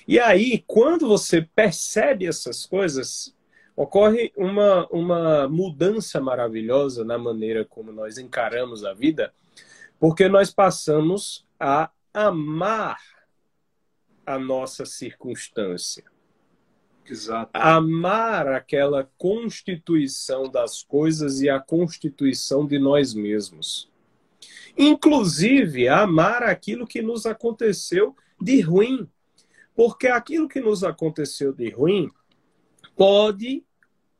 [0.07, 3.35] E aí, quando você percebe essas coisas,
[3.75, 9.33] ocorre uma, uma mudança maravilhosa na maneira como nós encaramos a vida,
[10.05, 12.99] porque nós passamos a amar
[14.23, 16.03] a nossa circunstância.
[17.03, 17.49] Exato.
[17.51, 23.91] Amar aquela constituição das coisas e a constituição de nós mesmos
[24.77, 29.09] inclusive amar aquilo que nos aconteceu de ruim.
[29.73, 32.11] Porque aquilo que nos aconteceu de ruim
[32.95, 33.63] pode,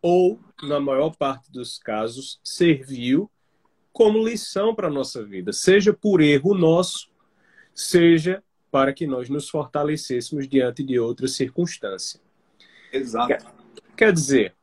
[0.01, 3.29] ou na maior parte dos casos, serviu
[3.95, 7.09] como lição para a nossa vida, seja por erro nosso,
[7.73, 12.19] seja para que nós nos fortalecêssemos diante de outra circunstância.
[12.91, 13.29] Exato.
[13.29, 13.45] Quer,
[13.95, 14.53] quer dizer,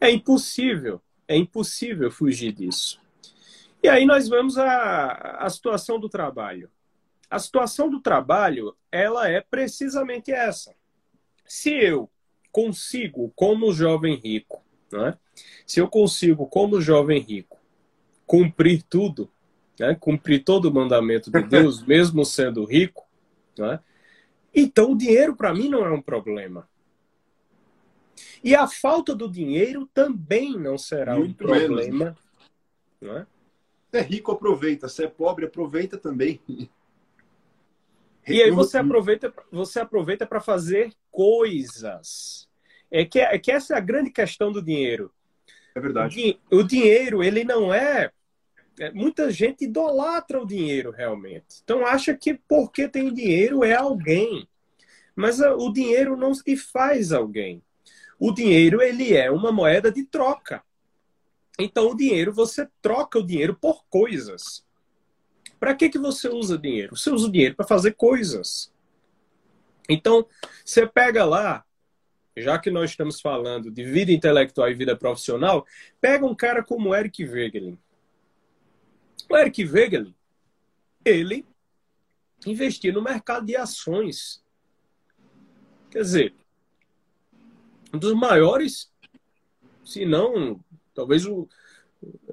[0.00, 3.00] é impossível, é impossível fugir disso.
[3.82, 6.70] E aí nós vamos à, à situação do trabalho.
[7.28, 10.76] A situação do trabalho, ela é precisamente essa.
[11.44, 12.08] Se eu
[12.52, 15.18] consigo, como jovem rico, né?
[15.66, 17.49] se eu consigo, como jovem rico,
[18.30, 19.28] cumprir tudo,
[19.76, 19.96] né?
[19.98, 23.04] cumprir todo o mandamento de Deus, mesmo sendo rico,
[23.58, 23.80] né?
[24.54, 26.68] então o dinheiro para mim não é um problema.
[28.44, 32.04] E a falta do dinheiro também não será Muito um problema.
[32.04, 32.18] Menos.
[33.00, 33.26] Né?
[33.90, 34.88] Se é rico, aproveita.
[34.88, 36.40] Se é pobre, aproveita também.
[38.28, 42.48] E aí você aproveita, você aproveita para fazer coisas.
[42.88, 45.10] É que, é que essa é a grande questão do dinheiro.
[45.74, 46.38] É verdade.
[46.48, 48.12] O, o dinheiro, ele não é,
[48.78, 48.90] é.
[48.92, 51.60] Muita gente idolatra o dinheiro realmente.
[51.62, 54.48] Então acha que porque tem dinheiro é alguém.
[55.14, 57.62] Mas o dinheiro não se faz alguém.
[58.18, 60.62] O dinheiro ele é uma moeda de troca.
[61.58, 64.64] Então, o dinheiro, você troca o dinheiro por coisas.
[65.58, 66.96] Para que, que você usa dinheiro?
[66.96, 68.72] Você usa o dinheiro para fazer coisas.
[69.88, 70.26] Então,
[70.64, 71.64] você pega lá,
[72.36, 75.66] já que nós estamos falando de vida intelectual e vida profissional,
[76.00, 77.78] pega um cara como Eric Wegelin.
[79.30, 80.14] O Eric Wegelin,
[81.04, 81.46] ele
[82.46, 84.42] investia no mercado de ações.
[85.90, 86.34] Quer dizer,
[87.94, 88.92] um dos maiores,
[89.84, 90.60] se não
[91.00, 91.48] Talvez o,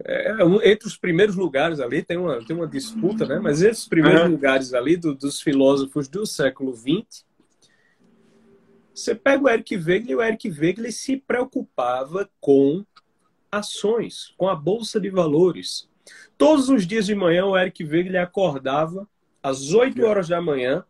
[0.03, 3.39] é, entre os primeiros lugares ali, tem uma, tem uma disputa, né?
[3.39, 4.31] mas entre os primeiros uhum.
[4.31, 7.25] lugares ali do, dos filósofos do século XX,
[8.93, 12.83] você pega o Eric Wegelin, e o Eric Wegelin se preocupava com
[13.49, 15.87] ações, com a bolsa de valores.
[16.37, 19.07] Todos os dias de manhã, o Eric Wegelin acordava
[19.41, 20.85] às 8 horas da manhã,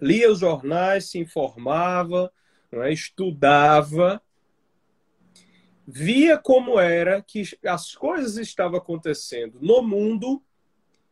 [0.00, 2.32] lia os jornais, se informava,
[2.72, 2.92] é?
[2.92, 4.20] estudava
[5.86, 10.42] via como era que as coisas estavam acontecendo no mundo,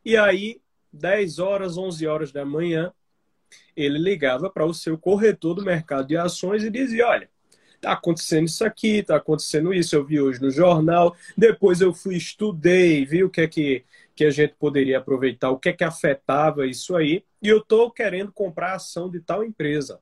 [0.04, 0.60] e aí,
[0.92, 2.92] 10 horas, 11 horas da manhã,
[3.76, 7.30] ele ligava para o seu corretor do mercado de ações e dizia: Olha,
[7.84, 12.16] está acontecendo isso aqui, está acontecendo isso, eu vi hoje no jornal, depois eu fui,
[12.16, 13.84] estudei, vi o que é que,
[14.16, 17.90] que a gente poderia aproveitar, o que é que afetava isso aí, e eu estou
[17.90, 20.00] querendo comprar a ação de tal empresa.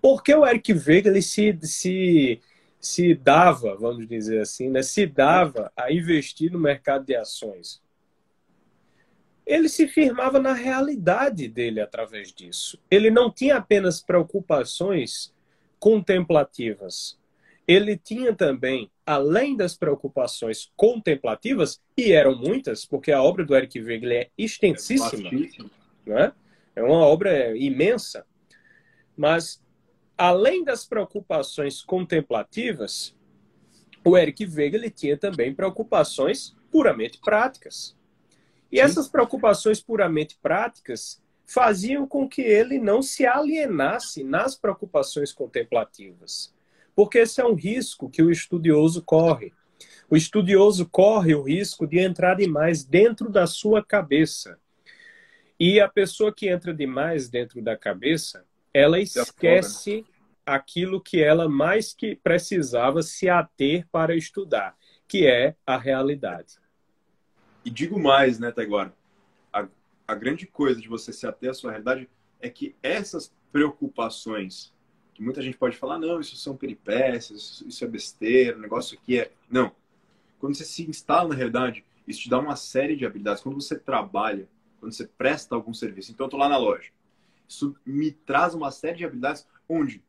[0.00, 2.40] Porque o Eric Vega ele se, se
[2.80, 7.80] se dava, vamos dizer assim, né, se dava a investir no mercado de ações.
[9.46, 12.78] ele se firmava na realidade dele através disso.
[12.90, 15.32] Ele não tinha apenas preocupações
[15.82, 17.18] contemplativas.
[17.66, 23.80] Ele tinha também, além das preocupações contemplativas, e eram muitas, porque a obra do Eric
[23.80, 25.28] Weigel é extensíssima,
[26.06, 26.32] é,
[26.76, 28.24] é uma obra imensa,
[29.16, 29.60] mas
[30.16, 33.16] além das preocupações contemplativas,
[34.04, 37.96] o Eric Weigel tinha também preocupações puramente práticas.
[38.70, 46.54] E essas preocupações puramente práticas faziam com que ele não se alienasse nas preocupações contemplativas.
[46.94, 49.52] Porque esse é um risco que o estudioso corre.
[50.08, 54.58] O estudioso corre o risco de entrar demais dentro da sua cabeça.
[55.58, 60.04] E a pessoa que entra demais dentro da cabeça, ela esquece
[60.44, 64.76] aquilo que ela mais que precisava se ater para estudar,
[65.06, 66.56] que é a realidade.
[67.64, 68.92] E digo mais, né, Taiguara?
[70.12, 72.08] A, grande coisa de você se ater à sua realidade
[72.40, 74.72] é que essas preocupações,
[75.14, 79.18] que muita gente pode falar, não, isso são peripécias, isso é besteira, o negócio aqui
[79.18, 79.32] é.
[79.50, 79.72] Não.
[80.38, 83.42] Quando você se instala na realidade, isso te dá uma série de habilidades.
[83.42, 84.48] Quando você trabalha,
[84.80, 86.90] quando você presta algum serviço, então eu estou lá na loja,
[87.48, 90.02] isso me traz uma série de habilidades onde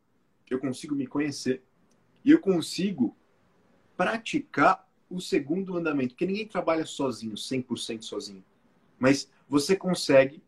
[0.50, 1.62] eu consigo me conhecer
[2.24, 3.16] e eu consigo
[3.96, 8.44] praticar o segundo mandamento, porque ninguém trabalha sozinho, 100% sozinho.
[8.98, 10.42] Mas você consegue,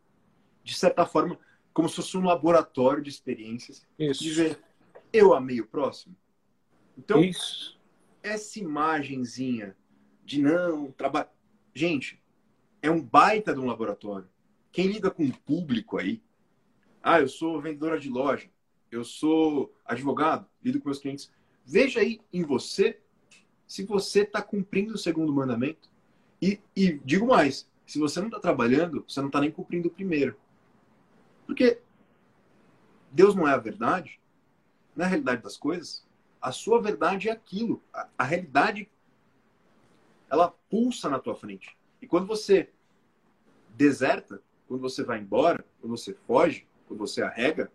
[0.63, 1.39] de certa forma,
[1.73, 4.23] como se fosse um laboratório de experiências, Isso.
[4.23, 4.59] dizer,
[5.13, 6.17] eu amei o próximo.
[6.97, 7.79] Então, Isso.
[8.23, 9.77] essa imagenzinha
[10.25, 11.29] de não, trabalho.
[11.75, 12.23] Gente,
[12.83, 14.29] é um baita de um laboratório.
[14.73, 16.23] Quem lida com o público aí,
[17.03, 18.49] ah, eu sou vendedora de loja,
[18.91, 21.31] eu sou advogado, lido com meus clientes.
[21.65, 23.01] Veja aí em você
[23.67, 25.91] se você está cumprindo o segundo mandamento.
[26.41, 29.91] E, e digo mais, se você não está trabalhando, você não está nem cumprindo o
[29.91, 30.37] primeiro.
[31.47, 31.81] Porque
[33.13, 34.21] Deus não é a verdade.
[34.95, 36.05] Na realidade das coisas,
[36.41, 37.83] a sua verdade é aquilo.
[37.93, 38.91] A, a realidade,
[40.29, 41.77] ela pulsa na tua frente.
[42.03, 42.71] E quando você
[43.71, 47.71] deserta, quando você vai embora, quando você foge, quando você arrega,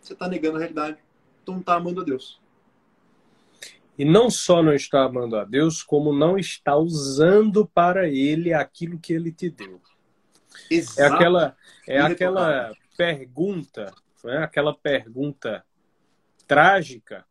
[0.00, 0.98] você está negando a realidade.
[1.42, 2.40] Então não está amando a Deus.
[4.00, 8.98] E não só não está amando a Deus, como não está usando para ele aquilo
[8.98, 9.78] que ele te deu.
[10.70, 11.00] Exato.
[11.02, 13.92] É aquela, é aquela pergunta,
[14.24, 15.62] é aquela pergunta
[16.46, 17.26] trágica,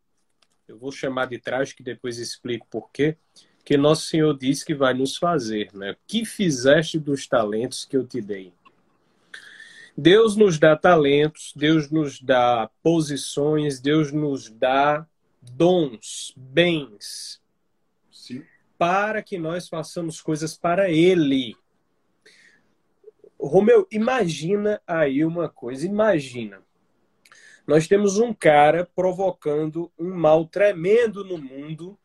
[0.68, 3.18] eu vou chamar de trágica e depois explico por quê,
[3.66, 5.96] que nosso Senhor diz que vai nos fazer, né?
[6.06, 8.54] Que fizeste dos talentos que eu te dei?
[9.98, 15.09] Deus nos dá talentos, Deus nos dá posições, Deus nos dá
[15.41, 17.41] dons, bens,
[18.12, 18.43] Sim.
[18.78, 21.56] para que nós façamos coisas para Ele.
[23.39, 26.62] Romeu, imagina aí uma coisa, imagina.
[27.65, 31.97] Nós temos um cara provocando um mal tremendo no mundo.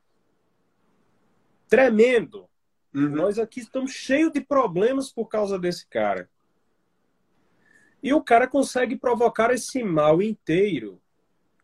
[1.66, 2.48] Tremendo.
[2.94, 3.08] Uhum.
[3.08, 6.28] Nós aqui estamos cheios de problemas por causa desse cara.
[8.02, 11.00] E o cara consegue provocar esse mal inteiro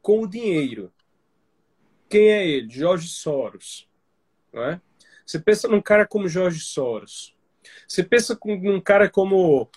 [0.01, 0.91] com o dinheiro.
[2.11, 2.69] Quem é ele?
[2.69, 3.89] Jorge Soros.
[4.53, 4.81] Não é?
[5.25, 7.37] Você pensa num cara como Jorge Soros.
[7.87, 9.71] Você pensa num cara como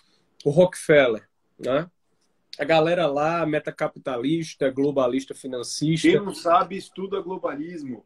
[0.44, 1.30] o Rockefeller.
[1.60, 1.90] Né?
[2.58, 6.08] A galera lá, metacapitalista, globalista, financista.
[6.08, 8.04] Quem não sabe, estuda globalismo.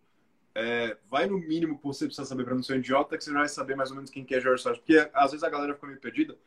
[0.54, 3.32] É, vai no mínimo que você precisa saber para não ser um idiota, que você
[3.32, 4.80] já vai saber mais ou menos quem que é Jorge Soros.
[4.80, 6.38] Porque às vezes a galera fica meio perdida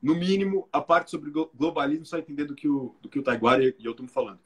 [0.00, 3.64] no mínimo, a parte sobre globalismo só entender do que o, do que o Taiguara
[3.64, 4.38] e eu estamos falando.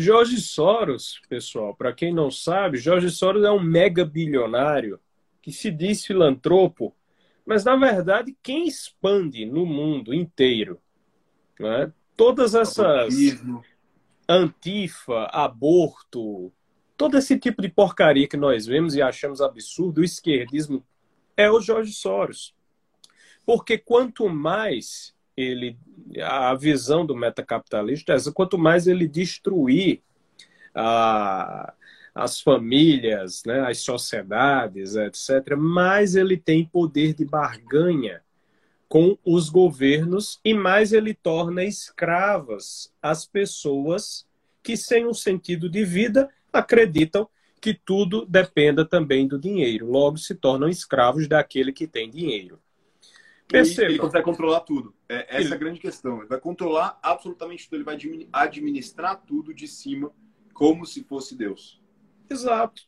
[0.00, 5.00] Jorge Soros, pessoal, para quem não sabe, Jorge Soros é um mega bilionário
[5.42, 6.94] que se diz filantropo,
[7.44, 10.80] mas na verdade quem expande no mundo inteiro
[11.58, 13.12] né, todas essas
[14.28, 16.52] antifa, aborto,
[16.96, 20.84] todo esse tipo de porcaria que nós vemos e achamos absurdo, o esquerdismo
[21.36, 22.54] é o Jorge Soros.
[23.44, 25.78] Porque quanto mais ele
[26.22, 30.02] a visão do metacapitalista é essa, quanto mais ele destruir
[30.74, 31.72] a,
[32.14, 38.22] as famílias, né, as sociedades, etc., mais ele tem poder de barganha
[38.88, 44.26] com os governos e mais ele torna escravas as pessoas
[44.62, 47.28] que, sem um sentido de vida, acreditam
[47.60, 49.90] que tudo dependa também do dinheiro.
[49.90, 52.58] Logo, se tornam escravos daquele que tem dinheiro.
[53.48, 53.88] Perceba.
[53.88, 54.94] Ele consegue controlar tudo.
[55.08, 55.52] É, essa ele...
[55.52, 56.18] é a grande questão.
[56.18, 57.76] Ele vai controlar absolutamente tudo.
[57.76, 57.98] Ele vai
[58.32, 60.12] administrar tudo de cima
[60.52, 61.80] como se fosse Deus.
[62.28, 62.82] Exato.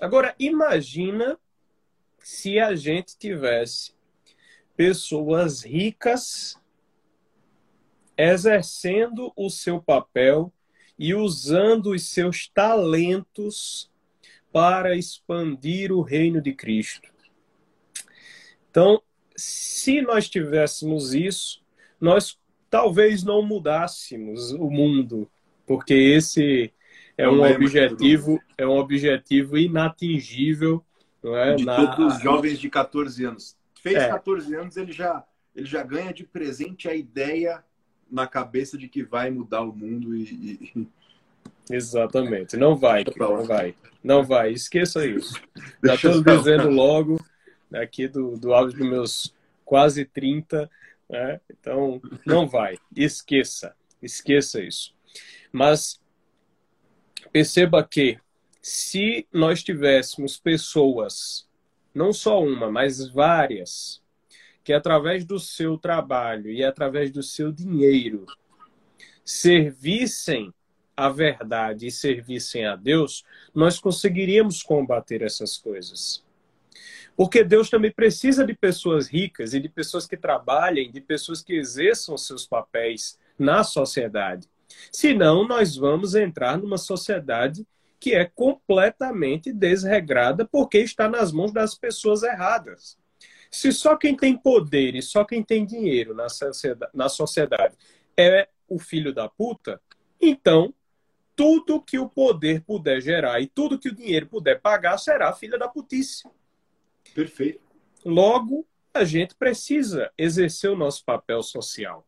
[0.00, 1.38] Agora, imagina
[2.18, 3.94] se a gente tivesse
[4.76, 6.60] pessoas ricas
[8.16, 10.52] exercendo o seu papel
[10.98, 13.90] e usando os seus talentos
[14.50, 17.12] para expandir o reino de Cristo.
[18.70, 19.02] Então,
[19.36, 21.62] se nós tivéssemos isso,
[22.00, 22.38] nós
[22.70, 25.30] talvez não mudássemos o mundo,
[25.66, 26.72] porque esse
[27.16, 30.84] é um objetivo, é um objetivo inatingível,
[31.22, 31.54] não é?
[31.54, 31.94] De Na...
[31.94, 33.56] todos os jovens de 14 anos.
[33.82, 34.08] Fez é.
[34.08, 35.24] 14 anos, ele já
[35.54, 37.64] ele já ganha de presente a ideia
[38.10, 40.22] na cabeça de que vai mudar o mundo e,
[40.76, 40.88] e...
[41.70, 42.56] Exatamente.
[42.56, 43.74] Não vai, não vai.
[44.04, 44.52] Não vai.
[44.52, 45.40] Esqueça isso.
[45.82, 47.18] Já estou dizendo logo
[47.72, 50.70] aqui do, do áudio dos meus quase 30,
[51.08, 51.40] né?
[51.50, 52.78] Então, não vai.
[52.94, 53.74] Esqueça.
[54.02, 54.94] Esqueça isso.
[55.52, 56.00] Mas
[57.32, 58.18] perceba que
[58.60, 61.48] se nós tivéssemos pessoas,
[61.94, 64.02] não só uma, mas várias,
[64.64, 68.26] que através do seu trabalho e através do seu dinheiro
[69.24, 70.52] servissem
[70.96, 76.25] a verdade e servissem a Deus, nós conseguiríamos combater essas coisas.
[77.16, 81.54] Porque Deus também precisa de pessoas ricas e de pessoas que trabalhem, de pessoas que
[81.54, 84.48] exerçam seus papéis na sociedade.
[84.92, 87.66] Senão, nós vamos entrar numa sociedade
[87.98, 92.98] que é completamente desregrada porque está nas mãos das pessoas erradas.
[93.50, 97.74] Se só quem tem poder e só quem tem dinheiro na sociedade,
[98.16, 99.80] é o filho da puta,
[100.20, 100.74] então
[101.34, 105.58] tudo que o poder puder gerar e tudo que o dinheiro puder pagar será filha
[105.58, 106.28] da putice.
[107.16, 107.60] Perfeito.
[108.04, 112.06] Logo, a gente precisa exercer o nosso papel social.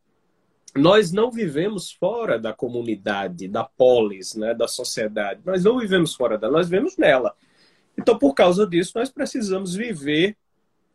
[0.76, 5.40] Nós não vivemos fora da comunidade, da polis, né, da sociedade.
[5.46, 7.34] Nós não vivemos fora dela, nós vivemos nela.
[7.96, 10.36] Então, por causa disso, nós precisamos viver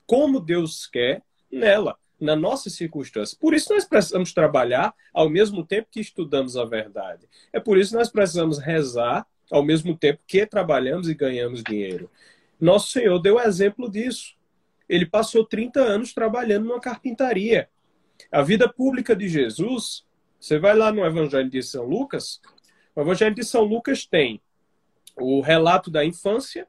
[0.06, 3.36] como Deus quer nela, na nossa circunstância.
[3.42, 7.28] Por isso nós precisamos trabalhar ao mesmo tempo que estudamos a verdade.
[7.52, 12.10] É por isso que nós precisamos rezar ao mesmo tempo que trabalhamos e ganhamos dinheiro.
[12.64, 14.36] Nosso Senhor deu exemplo disso.
[14.88, 17.70] Ele passou 30 anos trabalhando numa carpintaria.
[18.32, 20.06] A vida pública de Jesus,
[20.40, 22.40] você vai lá no Evangelho de São Lucas,
[22.96, 24.42] o Evangelho de São Lucas tem
[25.18, 26.66] o relato da infância,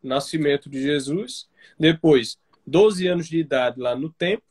[0.00, 4.46] nascimento de Jesus, depois 12 anos de idade lá no templo,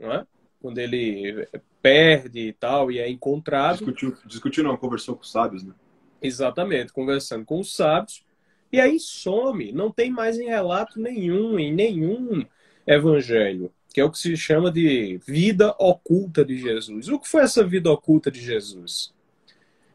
[0.00, 0.26] é?
[0.60, 1.48] quando ele
[1.80, 3.78] perde e tal e é encontrado.
[3.78, 5.72] Discutiu, discutiu não, conversou com os sábios, né?
[6.20, 8.24] Exatamente, conversando com os sábios.
[8.72, 12.44] E aí some, não tem mais em relato nenhum, em nenhum
[12.86, 17.08] evangelho, que é o que se chama de vida oculta de Jesus.
[17.08, 19.14] O que foi essa vida oculta de Jesus?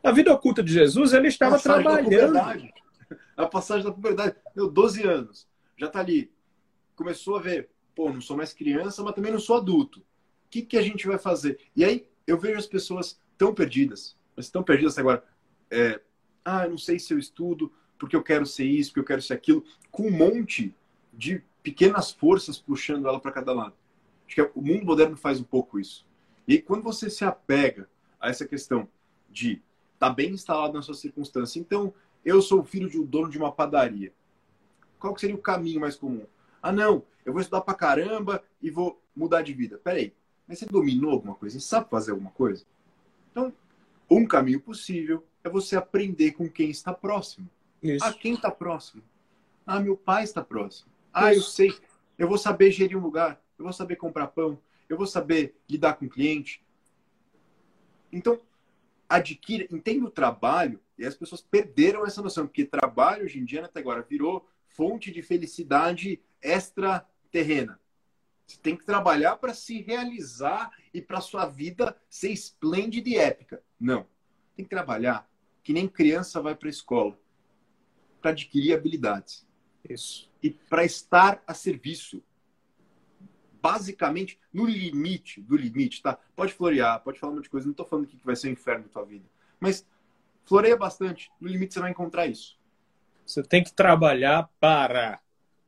[0.04, 2.38] A vida oculta de Jesus, ele estava trabalhando.
[3.36, 4.36] A passagem da puberdade.
[4.56, 5.48] Meu, 12 anos.
[5.76, 6.32] Já está ali
[6.98, 10.00] começou a ver, pô, não sou mais criança, mas também não sou adulto.
[10.00, 10.04] O
[10.50, 11.60] que, que a gente vai fazer?
[11.76, 15.24] E aí eu vejo as pessoas tão perdidas, mas tão perdidas agora.
[15.70, 16.02] É,
[16.44, 19.22] ah, eu não sei se eu estudo porque eu quero ser isso, porque eu quero
[19.22, 20.74] ser aquilo, com um monte
[21.14, 23.74] de pequenas forças puxando ela para cada lado.
[24.26, 26.06] Acho que o mundo moderno faz um pouco isso.
[26.48, 27.90] E aí, quando você se apega
[28.20, 28.88] a essa questão
[29.30, 29.62] de
[29.94, 31.94] estar tá bem instalado na sua circunstância, então
[32.24, 34.14] eu sou filho de um dono de uma padaria.
[35.00, 36.26] Qual seria o caminho mais comum?
[36.62, 39.80] Ah, não, eu vou estudar pra caramba e vou mudar de vida.
[39.84, 40.14] Peraí,
[40.48, 41.60] mas você dominou alguma coisa?
[41.60, 42.66] Você sabe fazer alguma coisa?
[43.32, 43.54] Então,
[44.10, 47.50] um caminho possível é você aprender com quem está próximo.
[47.82, 48.04] Isso.
[48.04, 49.04] Ah, quem está próximo?
[49.66, 50.92] Ah, meu pai está próximo.
[51.14, 51.40] Ah, Isso.
[51.40, 51.80] eu sei.
[52.18, 53.42] Eu vou saber gerir um lugar.
[53.58, 54.60] Eu vou saber comprar pão.
[54.90, 56.64] Eu vou saber lidar com o cliente.
[58.12, 58.40] Então,
[59.08, 60.80] adquira, entenda o trabalho.
[60.98, 65.12] E as pessoas perderam essa noção, porque trabalho hoje em dia, até agora, virou fonte
[65.12, 67.80] de felicidade extraterrena.
[68.48, 73.62] Você tem que trabalhar para se realizar e para sua vida ser esplêndida e épica.
[73.80, 74.08] Não.
[74.56, 75.30] Tem que trabalhar
[75.62, 77.20] que nem criança vai para a escola
[78.22, 79.46] para adquirir habilidades.
[79.88, 80.32] Isso.
[80.42, 82.24] E para estar a serviço.
[83.62, 86.18] Basicamente, no limite do limite, tá?
[86.36, 87.66] Pode florear, pode falar um monte de coisa.
[87.66, 89.26] Não estou falando que vai ser um inferno na tua vida.
[89.60, 89.86] Mas
[90.46, 91.32] floreia bastante.
[91.40, 92.58] No limite você vai encontrar isso.
[93.26, 95.20] Você tem que trabalhar para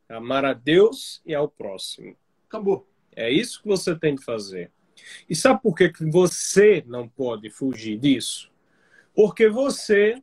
[0.08, 2.16] amar a Deus e ao próximo.
[2.47, 2.88] Acabou.
[3.16, 4.72] É isso que você tem que fazer.
[5.30, 8.52] E sabe por que você não pode fugir disso?
[9.14, 10.22] Porque você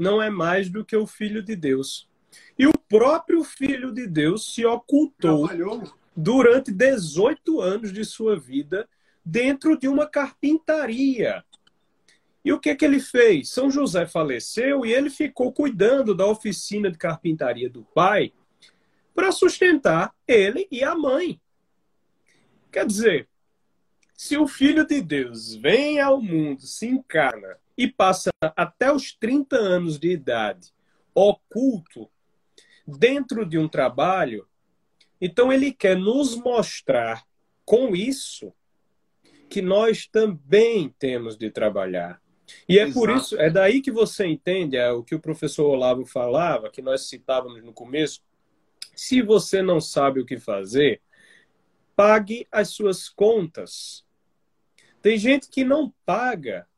[0.00, 2.08] não é mais do que o Filho de Deus.
[2.58, 5.82] E o próprio Filho de Deus se ocultou Trabalhou.
[6.16, 8.88] durante 18 anos de sua vida
[9.24, 11.44] dentro de uma carpintaria.
[12.42, 13.50] E o que, que ele fez?
[13.50, 18.32] São José faleceu e ele ficou cuidando da oficina de carpintaria do pai
[19.14, 21.38] para sustentar ele e a mãe.
[22.72, 23.28] Quer dizer,
[24.14, 29.56] se o Filho de Deus vem ao mundo, se encarna e passa até os 30
[29.56, 30.70] anos de idade
[31.14, 32.10] oculto
[32.86, 34.46] dentro de um trabalho,
[35.18, 37.24] então ele quer nos mostrar
[37.64, 38.52] com isso
[39.48, 42.20] que nós também temos de trabalhar.
[42.68, 42.92] E é Exato.
[42.92, 46.82] por isso, é daí que você entende é, o que o professor Olavo falava, que
[46.82, 48.20] nós citávamos no começo.
[48.94, 51.00] Se você não sabe o que fazer,
[51.96, 54.04] pague as suas contas.
[55.00, 56.68] Tem gente que não paga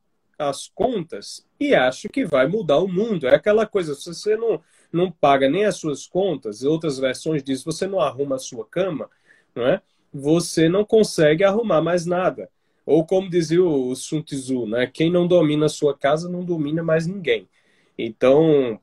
[0.48, 3.26] as contas e acha que vai mudar o mundo.
[3.26, 4.60] É aquela coisa, se você não,
[4.92, 9.10] não paga nem as suas contas, outras versões diz, você não arruma a sua cama,
[9.54, 9.80] não é?
[10.12, 12.50] Você não consegue arrumar mais nada.
[12.84, 14.86] Ou como dizia o Sun Tzu, né?
[14.86, 17.48] Quem não domina a sua casa não domina mais ninguém.
[17.96, 18.80] Então,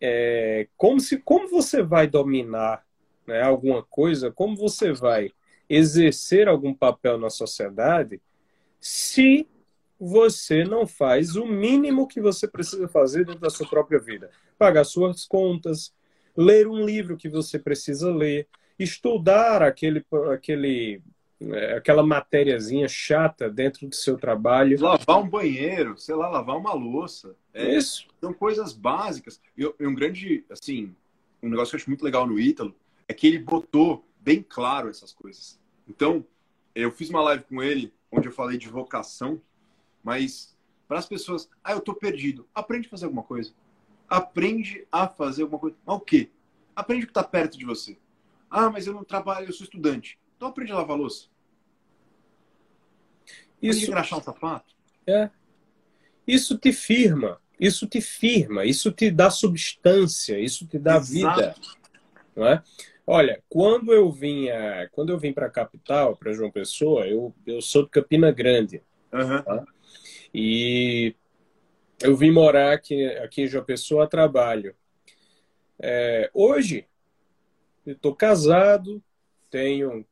[0.00, 2.84] é, como, se, como você vai dominar
[3.26, 5.32] né, alguma coisa, como você vai
[5.68, 8.20] exercer algum papel na sociedade
[8.80, 9.48] se
[10.04, 14.32] você não faz o mínimo que você precisa fazer dentro da sua própria vida.
[14.58, 15.94] Pagar suas contas,
[16.36, 21.00] ler um livro que você precisa ler, estudar aquele, aquele,
[21.40, 24.76] é, aquela matériazinha chata dentro do seu trabalho.
[24.80, 27.36] Lavar um banheiro, sei lá, lavar uma louça.
[27.54, 28.08] É, Isso.
[28.20, 29.40] São coisas básicas.
[29.56, 30.92] E um grande, assim,
[31.40, 32.74] um negócio que eu acho muito legal no Ítalo
[33.06, 35.60] é que ele botou bem claro essas coisas.
[35.88, 36.26] Então,
[36.74, 39.40] eu fiz uma live com ele onde eu falei de vocação
[40.02, 40.56] mas
[40.88, 42.46] para as pessoas, ah, eu estou perdido.
[42.54, 43.52] Aprende a fazer alguma coisa.
[44.08, 45.76] Aprende a fazer alguma coisa.
[45.86, 46.30] Mas o quê?
[46.76, 47.96] Aprende o que está perto de você.
[48.50, 50.18] Ah, mas eu não trabalho, eu sou estudante.
[50.36, 51.28] Então aprende a lavar louça.
[53.62, 53.78] Isso...
[53.78, 54.74] Aprende a engraxar um sapato.
[55.06, 55.30] É.
[56.26, 57.40] Isso te firma.
[57.58, 58.64] Isso te firma.
[58.64, 60.38] Isso te dá substância.
[60.38, 61.12] Isso te dá Exato.
[61.12, 61.54] vida.
[62.36, 62.62] Não é?
[63.06, 64.46] Olha, quando eu vim,
[64.92, 68.82] quando eu vim para a capital, para João Pessoa, eu, eu sou de Campina Grande.
[69.12, 69.42] Uhum.
[69.42, 69.64] Tá?
[70.34, 71.14] E
[72.00, 74.74] eu vim morar aqui, aqui em João Pessoa a trabalho.
[75.78, 76.86] É, hoje,
[77.84, 79.02] eu estou casado,
[79.50, 80.06] tenho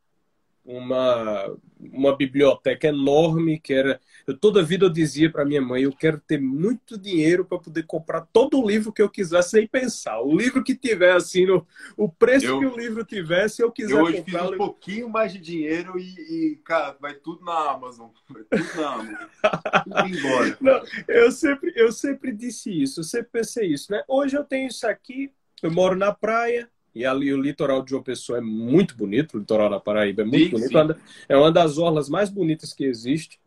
[0.70, 4.00] uma, uma biblioteca enorme que era.
[4.26, 7.58] Eu toda a vida eu dizia para minha mãe: eu quero ter muito dinheiro para
[7.58, 10.20] poder comprar todo o livro que eu quisesse sem pensar.
[10.20, 11.66] O livro que tiver assim, no,
[11.96, 14.42] o preço eu, que o livro tivesse, eu quiser eu hoje comprar.
[14.42, 18.10] Fiz um pouquinho mais de dinheiro e, e, cara, vai tudo na Amazon.
[18.28, 19.14] Vai tudo na Amazon.
[19.84, 20.58] tudo embora.
[20.60, 24.02] Não, eu sempre, eu sempre disse isso, eu sempre pensei isso, né?
[24.06, 28.02] Hoje eu tenho isso aqui, eu moro na praia, e ali o litoral de João
[28.02, 30.94] Pessoa é muito bonito, o litoral da Paraíba é muito sim, bonito.
[30.94, 31.00] Sim.
[31.28, 33.40] É uma das orlas mais bonitas que existe.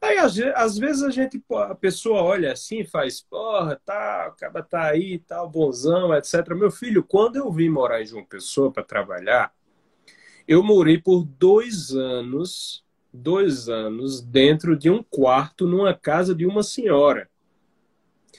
[0.00, 4.62] Aí, às, vezes, a gente, a pessoa olha assim e faz, porra, tá, o cara
[4.62, 6.46] tá aí, tal, tá, bonzão, etc.
[6.54, 9.50] Meu filho, quando eu vim morar em João Pessoa para trabalhar,
[10.46, 16.62] eu morei por dois anos, dois anos, dentro de um quarto numa casa de uma
[16.62, 17.30] senhora.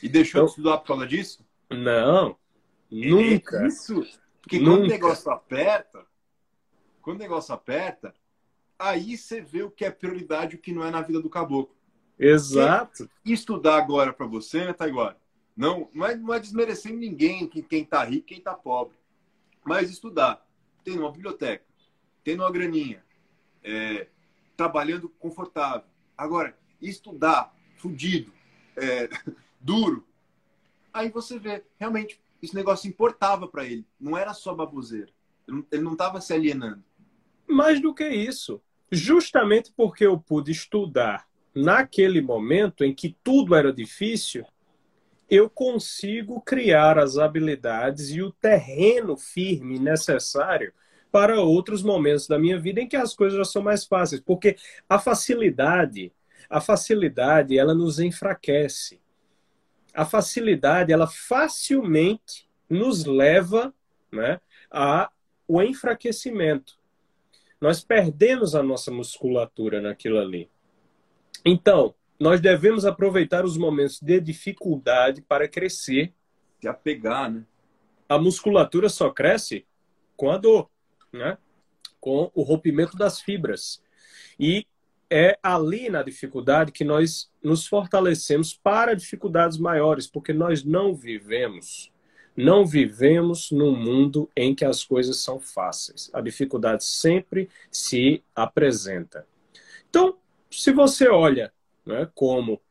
[0.03, 1.43] E deixou então, de estudar por causa disso?
[1.72, 2.38] Não,
[2.91, 3.64] nunca.
[3.64, 4.03] É isso?
[4.46, 4.72] Porque Nunca.
[4.72, 6.06] quando o negócio aperta,
[7.02, 8.14] quando o negócio aperta,
[8.78, 11.32] aí você vê o que é prioridade e o que não é na vida do
[11.32, 11.76] caboclo.
[12.18, 13.10] Exato.
[13.10, 15.18] Porque estudar agora para você, né, Taiguara?
[15.58, 18.96] Não, não é, não é desmerecendo ninguém, quem, quem tá rico, quem tá pobre.
[19.64, 20.48] Mas estudar,
[20.84, 21.66] tendo uma biblioteca,
[22.24, 23.04] tendo uma graninha,
[23.64, 24.08] é,
[24.56, 25.88] trabalhando confortável.
[26.16, 28.32] Agora, estudar fudido,
[28.78, 29.10] é,
[29.60, 30.06] duro,
[30.93, 33.86] aí você vê, realmente, esse negócio importava para ele.
[34.00, 35.10] Não era só baboseira.
[35.72, 36.84] Ele não estava se alienando.
[37.48, 38.62] Mais do que isso.
[38.91, 44.46] Justamente porque eu pude estudar naquele momento em que tudo era difícil,
[45.30, 50.74] eu consigo criar as habilidades e o terreno firme necessário
[51.12, 54.58] para outros momentos da minha vida em que as coisas já são mais fáceis, porque
[54.88, 56.12] a facilidade,
[56.50, 59.00] a facilidade, ela nos enfraquece
[59.96, 63.74] a facilidade ela facilmente nos leva
[64.12, 64.39] né,
[64.70, 65.10] a
[65.48, 66.78] o enfraquecimento.
[67.62, 70.50] Nós perdemos a nossa musculatura naquilo ali.
[71.46, 76.14] Então, nós devemos aproveitar os momentos de dificuldade para crescer.
[76.60, 77.46] Se apegar, né?
[78.10, 79.66] A musculatura só cresce
[80.16, 80.70] com a dor,
[81.12, 81.38] né?
[82.00, 83.82] Com o rompimento das fibras.
[84.39, 84.66] E
[85.18, 91.89] é ali na dificuldade que nós nos fortalecemos para dificuldades maiores, porque nós não vivemos,
[92.36, 96.11] não vivemos num mundo em que as coisas são fáceis.
[96.13, 99.26] A dificuldade sempre se apresenta.
[99.89, 100.18] Então,
[100.51, 101.53] se você olha,
[101.86, 102.61] né, como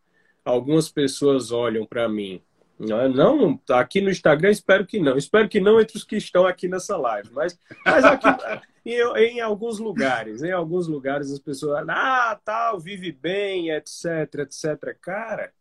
[0.45, 2.43] algumas pessoas olham para mim
[2.79, 5.17] Não, não aqui no Instagram, espero que não.
[5.17, 7.31] Espero que não entre os que estão aqui nessa live.
[7.33, 8.27] Mas, mas aqui,
[8.85, 14.97] em, em, alguns lugares, em alguns lugares as pessoas, ah, tal, vive bem, etc, etc.
[15.01, 15.53] Cara,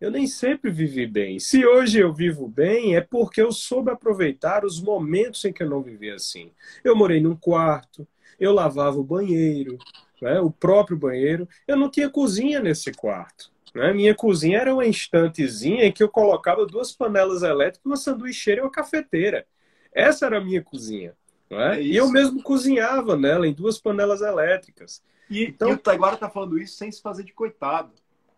[0.00, 1.40] eu nem sempre vivi bem.
[1.40, 5.68] Se hoje eu vivo bem, é porque eu soube aproveitar os momentos em que eu
[5.68, 6.52] não vivi assim.
[6.84, 8.06] Eu morei num quarto,
[8.38, 9.76] eu lavava o banheiro,
[10.22, 11.48] né, o próprio banheiro.
[11.66, 13.50] Eu não tinha cozinha nesse quarto.
[13.74, 13.92] Né?
[13.92, 18.64] Minha cozinha era uma estantezinha em que eu colocava duas panelas elétricas, uma sanduicheira e
[18.64, 19.46] uma cafeteira.
[19.92, 21.14] Essa era a minha cozinha.
[21.50, 21.82] É?
[21.82, 25.02] e eu mesmo cozinhava nela em duas panelas elétricas.
[25.30, 27.92] E, então, e o Taiguara está falando isso sem se fazer de coitado.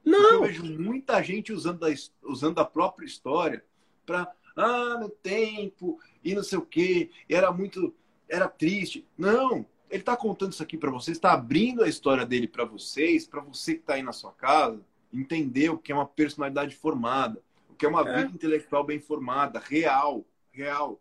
[0.04, 0.34] Não.
[0.34, 1.88] Eu vejo muita gente usando, a,
[2.22, 3.64] usando a própria história
[4.06, 7.94] para ah, no tempo e não sei o que, era muito,
[8.28, 9.06] era triste.
[9.16, 13.26] Não, ele está contando isso aqui para vocês, está abrindo a história dele para vocês,
[13.26, 14.80] para você que está aí na sua casa,
[15.12, 18.16] entender o que é uma personalidade formada, o que é uma é.
[18.16, 21.00] vida intelectual bem formada, real, real.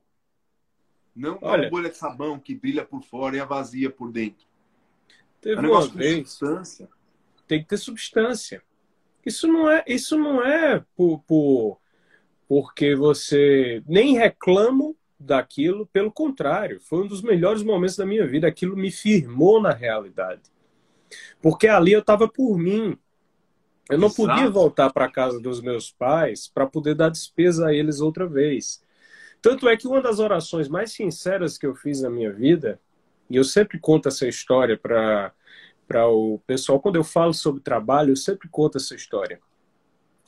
[1.16, 4.46] Não Olha, uma bolha de sabão que brilha por fora e é vazia por dentro.
[5.42, 6.30] Teve é um uma vez.
[6.32, 6.90] Substância.
[7.48, 8.64] Tem que ter substância.
[9.26, 11.80] Isso não é, isso não é por, por
[12.48, 18.48] porque você nem reclamo daquilo, pelo contrário, foi um dos melhores momentos da minha vida.
[18.48, 20.42] Aquilo me firmou na realidade.
[21.42, 22.98] Porque ali eu estava por mim.
[23.90, 24.28] Eu não Exato.
[24.28, 28.84] podia voltar para casa dos meus pais para poder dar despesa a eles outra vez.
[29.42, 32.80] Tanto é que uma das orações mais sinceras que eu fiz na minha vida,
[33.30, 38.18] e eu sempre conto essa história para o pessoal, quando eu falo sobre trabalho, eu
[38.18, 39.40] sempre conto essa história.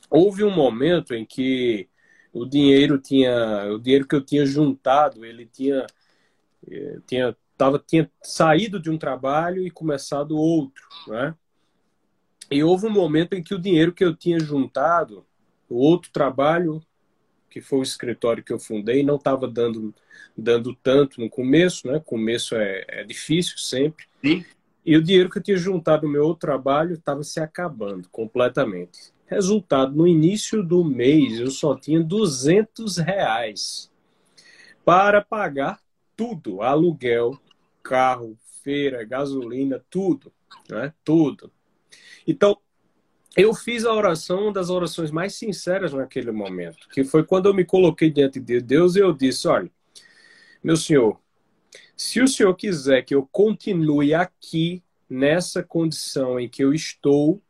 [0.08, 1.88] Houve um momento em que
[2.32, 5.86] o dinheiro tinha, o dinheiro que eu tinha juntado, ele tinha
[6.70, 11.34] eh, tinha tava tinha saído de um trabalho e começado outro, né?
[12.50, 15.24] E houve um momento em que o dinheiro que eu tinha juntado,
[15.68, 16.82] o outro trabalho,
[17.52, 19.94] que foi o escritório que eu fundei, não estava dando,
[20.34, 22.00] dando tanto no começo, né?
[22.00, 24.06] Começo é, é difícil sempre.
[24.24, 24.42] Sim.
[24.84, 29.12] E o dinheiro que eu tinha juntado no meu outro trabalho estava se acabando completamente.
[29.26, 33.90] Resultado, no início do mês eu só tinha 200 reais
[34.82, 35.78] para pagar
[36.16, 37.38] tudo: aluguel,
[37.82, 40.32] carro, feira, gasolina, tudo,
[40.70, 40.92] né?
[41.04, 41.52] Tudo.
[42.26, 42.56] Então,
[43.36, 47.54] eu fiz a oração, uma das orações mais sinceras naquele momento, que foi quando eu
[47.54, 49.70] me coloquei diante de Deus e eu disse: Olha,
[50.62, 51.18] meu Senhor,
[51.96, 57.40] se o Senhor quiser que eu continue aqui, nessa condição em que eu estou,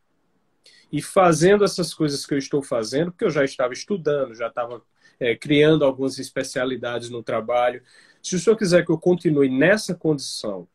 [0.91, 4.81] e fazendo essas coisas que eu estou fazendo, porque eu já estava estudando, já estava
[5.19, 7.81] é, criando algumas especialidades no trabalho.
[8.21, 10.67] Se o Senhor quiser que eu continue nessa condição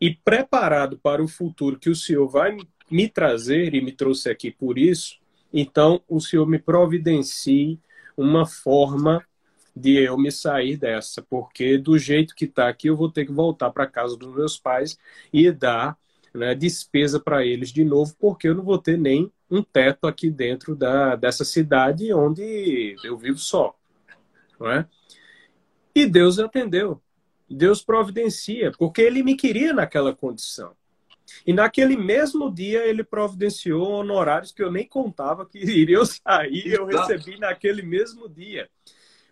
[0.00, 2.68] e preparado para o futuro que o Senhor vai me
[3.08, 5.18] trazer e me trouxe aqui por isso,
[5.52, 7.78] então o Senhor me providencie
[8.16, 9.24] uma forma
[9.74, 13.32] de eu me sair dessa, porque do jeito que está aqui eu vou ter que
[13.32, 14.98] voltar para casa dos meus pais
[15.30, 15.98] e dar
[16.32, 20.30] né, despesa para eles de novo, porque eu não vou ter nem um teto aqui
[20.30, 23.76] dentro da, dessa cidade onde eu vivo só.
[24.58, 24.86] Não é?
[25.94, 27.00] E Deus atendeu.
[27.48, 30.72] Deus providencia, porque ele me queria naquela condição.
[31.46, 36.86] E naquele mesmo dia ele providenciou honorários que eu nem contava que iriam sair, eu
[36.86, 38.68] recebi naquele mesmo dia.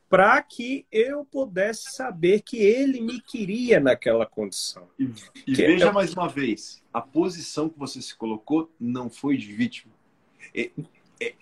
[0.08, 4.88] Para que eu pudesse saber que ele me queria naquela condição.
[4.98, 5.10] E,
[5.46, 9.92] e veja mais uma vez, a posição que você se colocou não foi de vítima.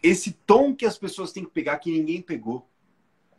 [0.02, 2.66] Esse tom que as pessoas têm que pegar, que ninguém pegou.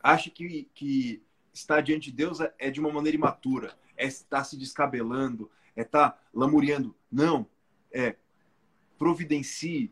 [0.02, 4.44] Acha que, que estar diante de Deus é, é de uma maneira imatura, é estar
[4.44, 6.96] se descabelando, é estar tá lamuriando.
[7.12, 7.46] Não.
[7.92, 8.16] É
[8.98, 9.92] providencie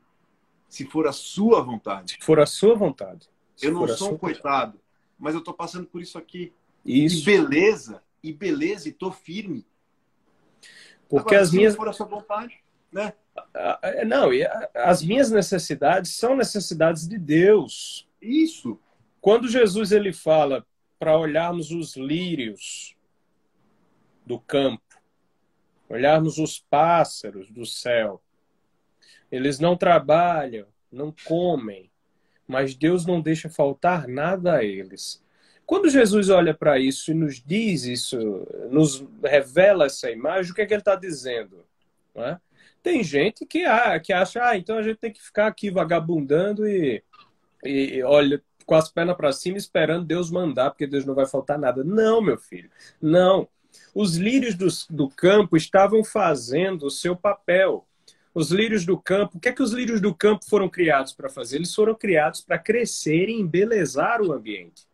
[0.69, 2.13] se for a sua vontade.
[2.13, 3.29] Se for a sua vontade.
[3.55, 4.83] Se eu não sou um coitado, vontade.
[5.19, 6.53] mas eu estou passando por isso aqui.
[6.85, 7.21] Isso.
[7.21, 9.65] E beleza, e beleza, e tô firme.
[11.09, 11.73] Porque Agora, as minhas.
[11.73, 12.57] Se for a sua vontade,
[12.91, 13.13] né?
[14.07, 14.29] Não,
[14.73, 18.07] as minhas necessidades são necessidades de Deus.
[18.21, 18.79] Isso.
[19.19, 20.65] Quando Jesus ele fala
[20.97, 22.95] para olharmos os lírios
[24.25, 24.81] do campo,
[25.91, 28.21] olharmos os pássaros do céu.
[29.31, 31.89] Eles não trabalham, não comem,
[32.47, 35.23] mas Deus não deixa faltar nada a eles.
[35.65, 38.17] Quando Jesus olha para isso e nos diz isso,
[38.69, 41.65] nos revela essa imagem, o que é que ele está dizendo?
[42.15, 42.37] É?
[42.83, 46.67] Tem gente que, ah, que acha, ah, então a gente tem que ficar aqui vagabundando
[46.67, 47.01] e,
[47.63, 51.59] e olha, com as pernas para cima esperando Deus mandar, porque Deus não vai faltar
[51.59, 51.83] nada.
[51.83, 52.69] Não, meu filho,
[53.01, 53.47] não.
[53.93, 57.85] Os lírios do, do campo estavam fazendo o seu papel.
[58.33, 61.29] Os lírios do campo, o que é que os lírios do campo foram criados para
[61.29, 61.57] fazer?
[61.57, 64.87] Eles foram criados para crescer e embelezar o ambiente.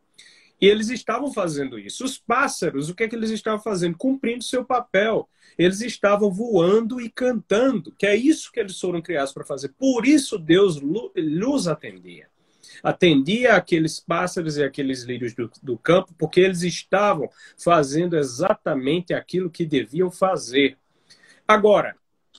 [0.60, 2.04] E eles estavam fazendo isso.
[2.04, 3.96] Os pássaros, o que é que eles estavam fazendo?
[3.96, 5.30] Cumprindo seu papel.
[5.56, 9.70] Eles estavam voando e cantando, que é isso que eles foram criados para fazer.
[9.78, 10.78] Por isso Deus
[11.16, 12.28] lhes atendia.
[12.84, 19.50] Atendia aqueles pássaros e aqueles lírios do, do campo, porque eles estavam fazendo exatamente aquilo
[19.50, 20.78] que deviam fazer.
[21.48, 21.96] Agora,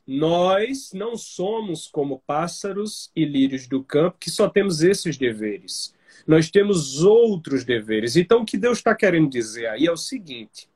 [0.07, 5.97] nós não somos como pássaros e lírios do campo que só temos esses deveres
[6.29, 8.15] nós temos outros deveres.
[8.15, 10.69] Então, o que Deus está querendo dizer aí é o seguinte: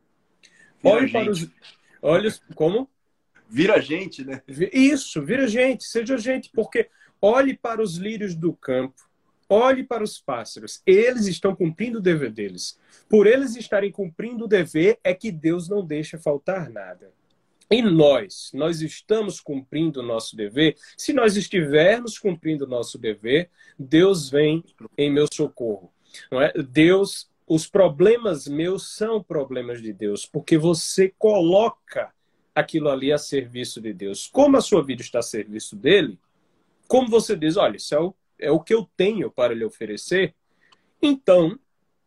[0.82, 1.46] olhe para os.
[2.00, 2.88] Olha, como?
[3.48, 4.42] Vira gente, né?
[4.72, 6.88] Isso, vira gente, seja gente, porque
[7.20, 9.02] olhe para os lírios do campo,
[9.52, 12.78] olhe para os pássaros, eles estão cumprindo o dever deles.
[13.08, 17.12] Por eles estarem cumprindo o dever, é que Deus não deixa faltar nada.
[17.70, 20.76] E nós, nós estamos cumprindo o nosso dever?
[20.96, 24.64] Se nós estivermos cumprindo o nosso dever, Deus vem
[24.96, 25.92] em meu socorro.
[26.30, 26.52] Não é?
[26.52, 32.12] Deus, os problemas meus são problemas de Deus, porque você coloca
[32.54, 34.26] aquilo ali a serviço de Deus.
[34.26, 36.18] Como a sua vida está a serviço dele,
[36.86, 40.34] como você diz, olha, isso é o, é o que eu tenho para lhe oferecer,
[41.00, 41.58] então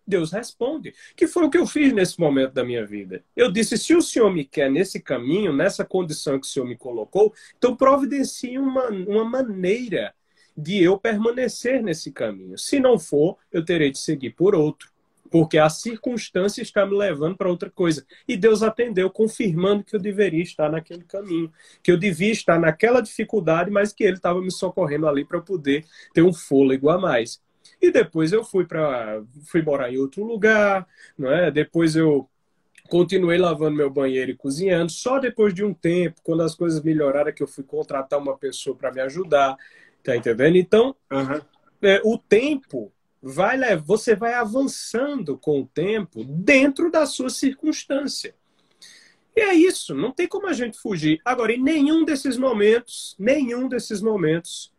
[0.08, 0.94] Deus responde.
[1.16, 3.24] Que foi o que eu fiz nesse momento da minha vida.
[3.36, 6.78] Eu disse: se o Senhor me quer nesse caminho, nessa condição que o Senhor me
[6.78, 10.14] colocou, então providencie uma, uma maneira
[10.56, 12.58] de eu permanecer nesse caminho.
[12.58, 14.95] Se não for, eu terei de seguir por outro.
[15.32, 18.06] Porque a circunstância está me levando para outra coisa.
[18.28, 21.52] E Deus atendeu, confirmando que eu deveria estar naquele caminho,
[21.84, 25.86] que eu devia estar naquela dificuldade, mas que Ele estava me socorrendo ali para poder
[26.14, 27.42] ter um fôlego a mais.
[27.82, 31.52] E depois eu fui para fui morar em outro lugar, não é?
[31.52, 32.30] Depois eu
[32.88, 34.92] continuei lavando meu banheiro e cozinhando.
[34.92, 38.76] Só depois de um tempo, quando as coisas melhoraram, que eu fui contratar uma pessoa
[38.76, 39.58] para me ajudar.
[40.04, 40.56] Tá entendendo?
[40.56, 41.42] Então, uhum.
[41.82, 42.92] é, o tempo
[43.28, 48.36] vai você vai avançando com o tempo dentro da sua circunstância.
[49.36, 51.20] E é isso, não tem como a gente fugir.
[51.26, 54.72] Agora, em nenhum desses momentos, nenhum desses momentos,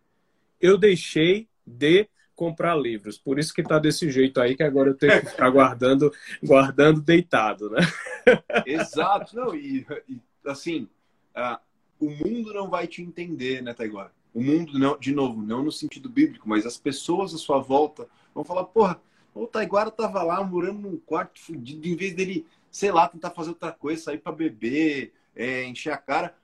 [0.60, 3.18] eu deixei de comprar livros.
[3.18, 7.00] Por isso que está desse jeito aí, que agora eu tenho que ficar guardando, guardando
[7.00, 7.80] deitado, né?
[8.64, 9.34] Exato.
[9.34, 10.88] Não, e, e assim,
[11.36, 11.58] uh,
[11.98, 14.12] o mundo não vai te entender, né, Taiguara?
[14.32, 18.06] O mundo, não, de novo, não no sentido bíblico, mas as pessoas à sua volta
[18.36, 19.00] vão falar, porra,
[19.34, 23.50] o Taiguara tava lá morando num quarto fudido, em vez dele, sei lá, tentar fazer
[23.50, 26.36] outra coisa, sair para beber, é, encher a cara,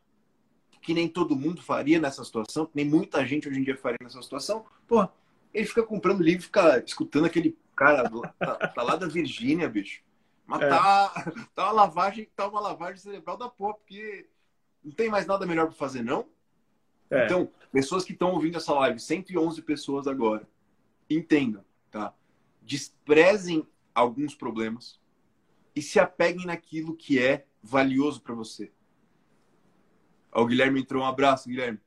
[0.80, 4.20] que nem todo mundo faria nessa situação, nem muita gente hoje em dia faria nessa
[4.22, 5.12] situação, porra,
[5.55, 10.03] ele fica comprando livro, fica escutando aquele cara tá, tá lá da Virgínia, bicho.
[10.47, 10.68] Mas é.
[10.68, 14.26] tá, tá uma lavagem, tá uma lavagem cerebral da porra, porque
[14.82, 16.26] não tem mais nada melhor para fazer, não?
[17.11, 17.26] É.
[17.26, 20.49] Então, pessoas que estão ouvindo essa live, 111 pessoas agora,
[21.09, 21.62] entendam,
[21.93, 22.12] tá?
[22.62, 23.64] Desprezem
[23.95, 24.99] alguns problemas
[25.76, 28.72] e se apeguem naquilo que é valioso para você.
[30.32, 31.03] Ó, o Guilherme entrou.
[31.03, 31.78] Um abraço, Guilherme.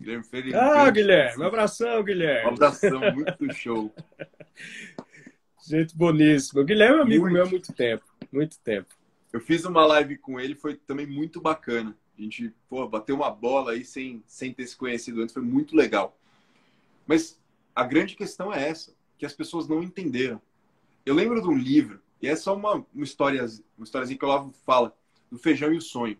[0.00, 0.56] Guilherme Felipe.
[0.56, 2.50] Ah, Guilherme, um abração, Guilherme.
[2.50, 3.94] Um abração, muito show.
[5.64, 6.60] Gente boníssimo.
[6.60, 7.34] O Guilherme é amigo muito.
[7.34, 8.94] meu há muito tempo, muito tempo.
[9.32, 11.96] Eu fiz uma live com ele, foi também muito bacana.
[12.18, 15.76] A gente, pô, bateu uma bola aí sem, sem ter se conhecido antes, foi muito
[15.76, 16.18] legal.
[17.06, 17.40] Mas
[17.74, 20.40] a grande questão é essa, que as pessoas não entenderam.
[21.04, 23.44] Eu lembro de um livro, e é só uma, uma história,
[23.76, 24.96] uma historiazinha que o Olavo fala,
[25.30, 26.18] do Feijão e o Sonho.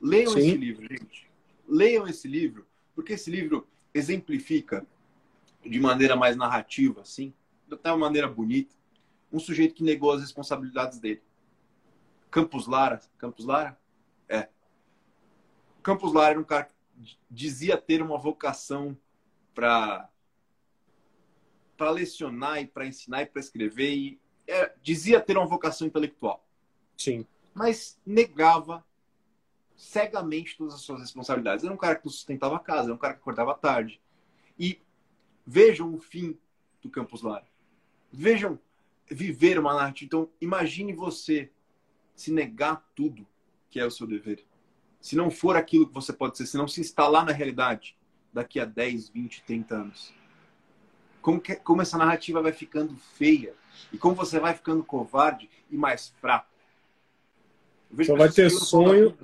[0.00, 0.38] Leiam Sim.
[0.38, 1.30] esse livro, gente.
[1.66, 4.86] Leiam esse livro, porque esse livro exemplifica
[5.64, 7.32] de maneira mais narrativa, assim,
[7.70, 8.74] até uma maneira bonita,
[9.32, 11.22] um sujeito que negou as responsabilidades dele.
[12.30, 13.78] Campos Lara, Campos Lara?
[14.28, 14.48] É.
[15.82, 18.96] Campos Lara era um cara que dizia ter uma vocação
[19.54, 20.08] para
[21.76, 26.46] para lecionar e para ensinar e para escrever e é, dizia ter uma vocação intelectual.
[26.96, 27.26] Sim.
[27.52, 28.84] Mas negava
[29.76, 31.64] cegamente todas as suas responsabilidades.
[31.64, 34.00] Era um cara que sustentava a casa, era um cara que acordava tarde.
[34.58, 34.80] E
[35.46, 36.38] vejam o fim
[36.82, 37.46] do Campus Lara.
[38.12, 38.58] Vejam
[39.10, 40.06] viver uma narrativa.
[40.06, 41.50] Então, imagine você
[42.14, 43.26] se negar tudo
[43.70, 44.44] que é o seu dever.
[45.00, 47.96] Se não for aquilo que você pode ser, se não se instalar na realidade
[48.32, 50.14] daqui a 10, 20, 30 anos.
[51.24, 53.54] Como, que, como essa narrativa vai ficando feia
[53.90, 56.46] e como você vai ficando covarde e mais fraco.
[58.04, 59.16] Só vai ter sonho,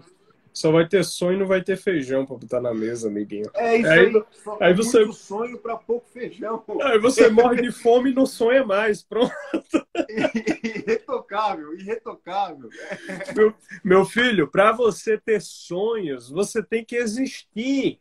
[0.50, 3.50] só vai ter sonho e não vai ter feijão para botar na mesa, amiguinho.
[3.54, 3.98] É isso aí.
[3.98, 4.24] Aí,
[4.60, 6.64] aí você muito sonho para pouco feijão.
[6.84, 9.02] Aí você morre de fome e não sonha mais.
[9.02, 9.34] Pronto.
[10.64, 12.70] Irretocável, irretocável.
[13.36, 18.00] Meu, meu filho, para você ter sonhos, você tem que existir.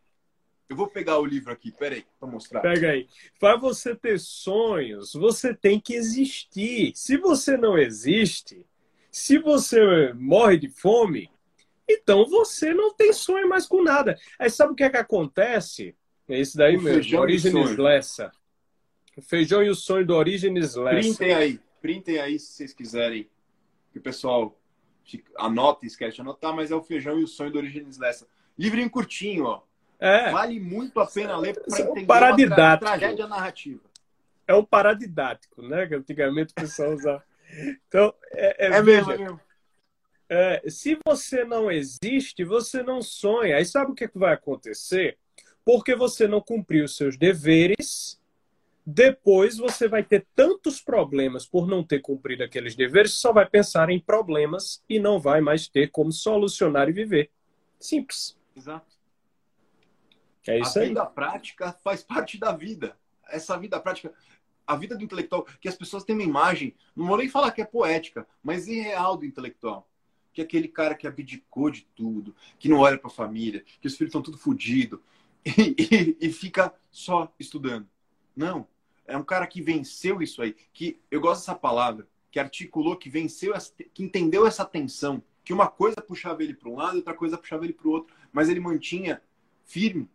[0.70, 2.62] Eu vou pegar o livro aqui, peraí, para mostrar.
[2.62, 3.08] Pega aí.
[3.40, 6.92] Para você ter sonhos, você tem que existir.
[6.96, 8.64] Se você não existe,
[9.12, 11.32] se você morre de fome,
[11.90, 14.16] então você não tem sonho mais com nada.
[14.38, 15.96] Aí sabe o que é que acontece?
[16.28, 18.32] É isso daí o mesmo, Orígenes Lessa.
[19.18, 21.00] O feijão e o sonho do Orígenes Lessa.
[21.00, 23.28] Printem aí, printem aí se vocês quiserem.
[23.92, 24.56] Que o pessoal
[25.36, 28.28] anota, esquece de anotar, mas é o feijão e o sonho do Orígenes Lessa.
[28.56, 29.64] Livrinho curtinho, ó.
[30.00, 30.32] É.
[30.32, 32.62] Vale muito a pena ler para é entender paradidático.
[32.62, 33.82] uma tra tragédia narrativa.
[34.48, 35.86] É um paradidático, né?
[35.86, 37.24] Que antigamente o pessoal usava.
[37.88, 39.42] Então, é, é, é mesmo, é mesmo.
[40.30, 43.58] É, se você não existe, você não sonha.
[43.58, 45.18] Aí sabe o que, é que vai acontecer?
[45.66, 48.20] Porque você não cumpriu os seus deveres,
[48.86, 53.90] depois você vai ter tantos problemas por não ter cumprido aqueles deveres, só vai pensar
[53.90, 57.32] em problemas e não vai mais ter como solucionar e viver.
[57.80, 58.38] Simples.
[58.56, 58.99] Exato.
[60.48, 60.88] É isso a aí.
[60.90, 62.98] vida prática faz parte da vida.
[63.28, 64.14] Essa vida prática,
[64.66, 67.62] a vida do intelectual, que as pessoas têm uma imagem, não vou nem falar que
[67.62, 69.88] é poética, mas irreal do intelectual.
[70.34, 73.88] Que é aquele cara que abdicou de tudo, que não olha para a família, que
[73.88, 75.00] os filhos estão tudo fodidos
[75.46, 77.88] e, e, e fica só estudando.
[78.36, 78.68] Não.
[79.06, 83.10] É um cara que venceu isso aí, que eu gosto dessa palavra, que articulou, que
[83.10, 83.54] venceu,
[83.92, 87.64] que entendeu essa tensão, que uma coisa puxava ele para um lado, outra coisa puxava
[87.64, 89.20] ele para o outro, mas ele mantinha
[89.66, 90.08] firme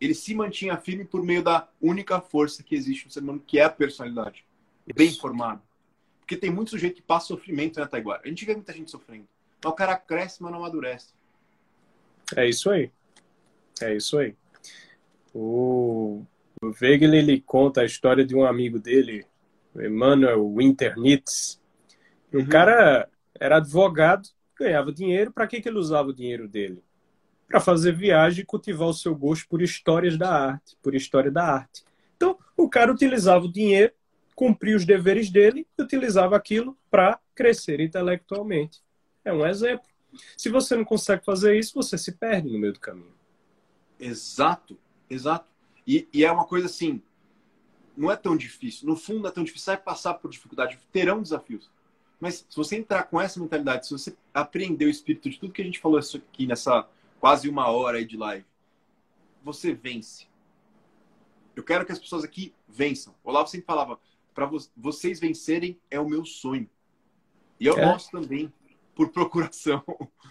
[0.00, 3.58] ele se mantinha firme por meio da única força que existe no ser humano, que
[3.58, 4.44] é a personalidade.
[4.86, 4.96] Isso.
[4.96, 5.62] Bem formado.
[6.20, 8.22] Porque tem muito sujeito que passa sofrimento na né, Taiguara.
[8.24, 9.26] A gente vê muita gente sofrendo.
[9.62, 11.12] Mas o cara cresce, mas não amadurece.
[12.36, 12.90] É isso aí.
[13.80, 14.34] É isso aí.
[15.34, 16.22] O,
[16.62, 19.26] o Wegener, ele conta a história de um amigo dele,
[19.74, 21.60] o Emmanuel Winternitz.
[22.32, 22.40] Uhum.
[22.40, 24.28] O cara era advogado,
[24.58, 25.32] ganhava dinheiro.
[25.32, 26.82] Para que, que ele usava o dinheiro dele?
[27.48, 31.44] Para fazer viagem e cultivar o seu gosto por histórias da arte, por história da
[31.44, 31.84] arte.
[32.16, 33.92] Então, o cara utilizava o dinheiro,
[34.34, 38.82] cumpria os deveres dele e utilizava aquilo para crescer intelectualmente.
[39.24, 39.86] É um exemplo.
[40.36, 43.14] Se você não consegue fazer isso, você se perde no meio do caminho.
[43.98, 44.78] Exato,
[45.08, 45.46] exato.
[45.86, 47.02] E, e é uma coisa assim,
[47.96, 48.88] não é tão difícil.
[48.88, 49.72] No fundo, não é tão difícil.
[49.72, 51.70] Vai passar por dificuldade, terão desafios.
[52.20, 55.62] Mas se você entrar com essa mentalidade, se você aprender o espírito de tudo que
[55.62, 56.88] a gente falou aqui nessa
[57.24, 58.44] quase uma hora aí de live.
[59.42, 60.26] Você vence.
[61.56, 63.14] Eu quero que as pessoas aqui vençam.
[63.24, 63.98] O Olavo sempre falava,
[64.34, 66.68] para vo vocês vencerem é o meu sonho.
[67.58, 67.96] E eu é.
[68.12, 68.52] também,
[68.94, 69.82] por procuração.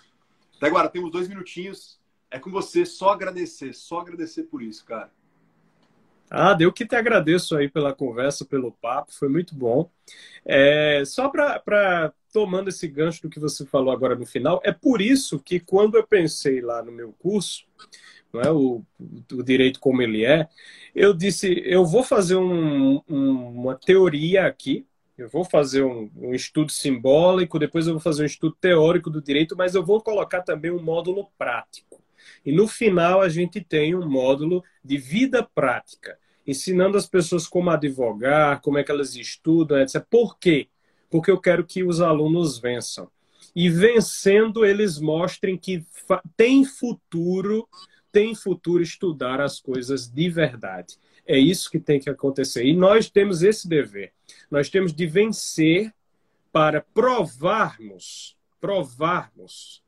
[0.56, 2.00] Até agora, temos dois minutinhos.
[2.30, 5.12] É com você, só agradecer, só agradecer por isso, cara.
[6.36, 9.88] Ah, eu que te agradeço aí pela conversa, pelo papo, foi muito bom.
[10.44, 15.00] É, só para tomando esse gancho do que você falou agora no final, é por
[15.00, 17.66] isso que quando eu pensei lá no meu curso,
[18.34, 18.84] não é o,
[19.32, 20.50] o direito como ele é,
[20.96, 26.34] eu disse, eu vou fazer um, um, uma teoria aqui, eu vou fazer um, um,
[26.34, 30.42] estudo simbólico, depois eu vou fazer um estudo teórico do direito, mas eu vou colocar
[30.42, 32.02] também um módulo prático.
[32.44, 37.70] E no final a gente tem um módulo de vida prática, ensinando as pessoas como
[37.70, 40.04] advogar, como é que elas estudam, etc.
[40.10, 40.68] Por quê?
[41.14, 43.08] porque eu quero que os alunos vençam.
[43.56, 45.86] E vencendo, eles mostrem que
[46.36, 47.70] tem futuro,
[48.12, 50.98] tem futuro estudar as coisas de verdade.
[51.24, 52.66] É isso que tem que acontecer.
[52.66, 54.12] E nós temos esse dever.
[54.50, 55.94] Nós temos de vencer
[56.52, 59.84] para provarmos, provarmos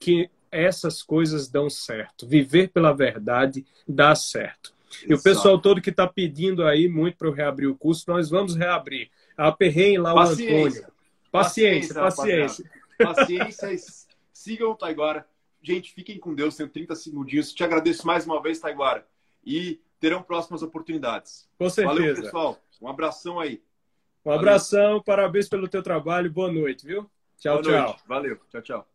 [0.00, 2.26] que essas coisas dão certo.
[2.26, 4.72] Viver pela verdade dá certo.
[5.08, 8.30] E o pessoal todo que está pedindo aí muito para eu reabrir o curso, nós
[8.30, 9.10] vamos reabrir.
[9.36, 10.54] Aperrei lá paciência.
[10.54, 10.92] o Antônio.
[11.30, 12.70] Paciência, paciência.
[12.98, 15.26] Paciência, paciência sigam o Taiguara.
[15.62, 17.52] Gente, fiquem com Deus, tenho 30 segundinhos.
[17.52, 19.06] Te agradeço mais uma vez, Taiguara.
[19.44, 21.48] E terão próximas oportunidades.
[21.56, 21.98] Com certeza.
[21.98, 22.58] Valeu, pessoal.
[22.80, 23.62] Um abração aí.
[24.24, 26.30] Um abração, parabéns pelo teu trabalho.
[26.30, 27.08] Boa noite, viu?
[27.38, 27.86] Tchau, Boa tchau.
[27.86, 28.02] Noite.
[28.06, 28.40] Valeu.
[28.50, 28.91] Tchau, tchau.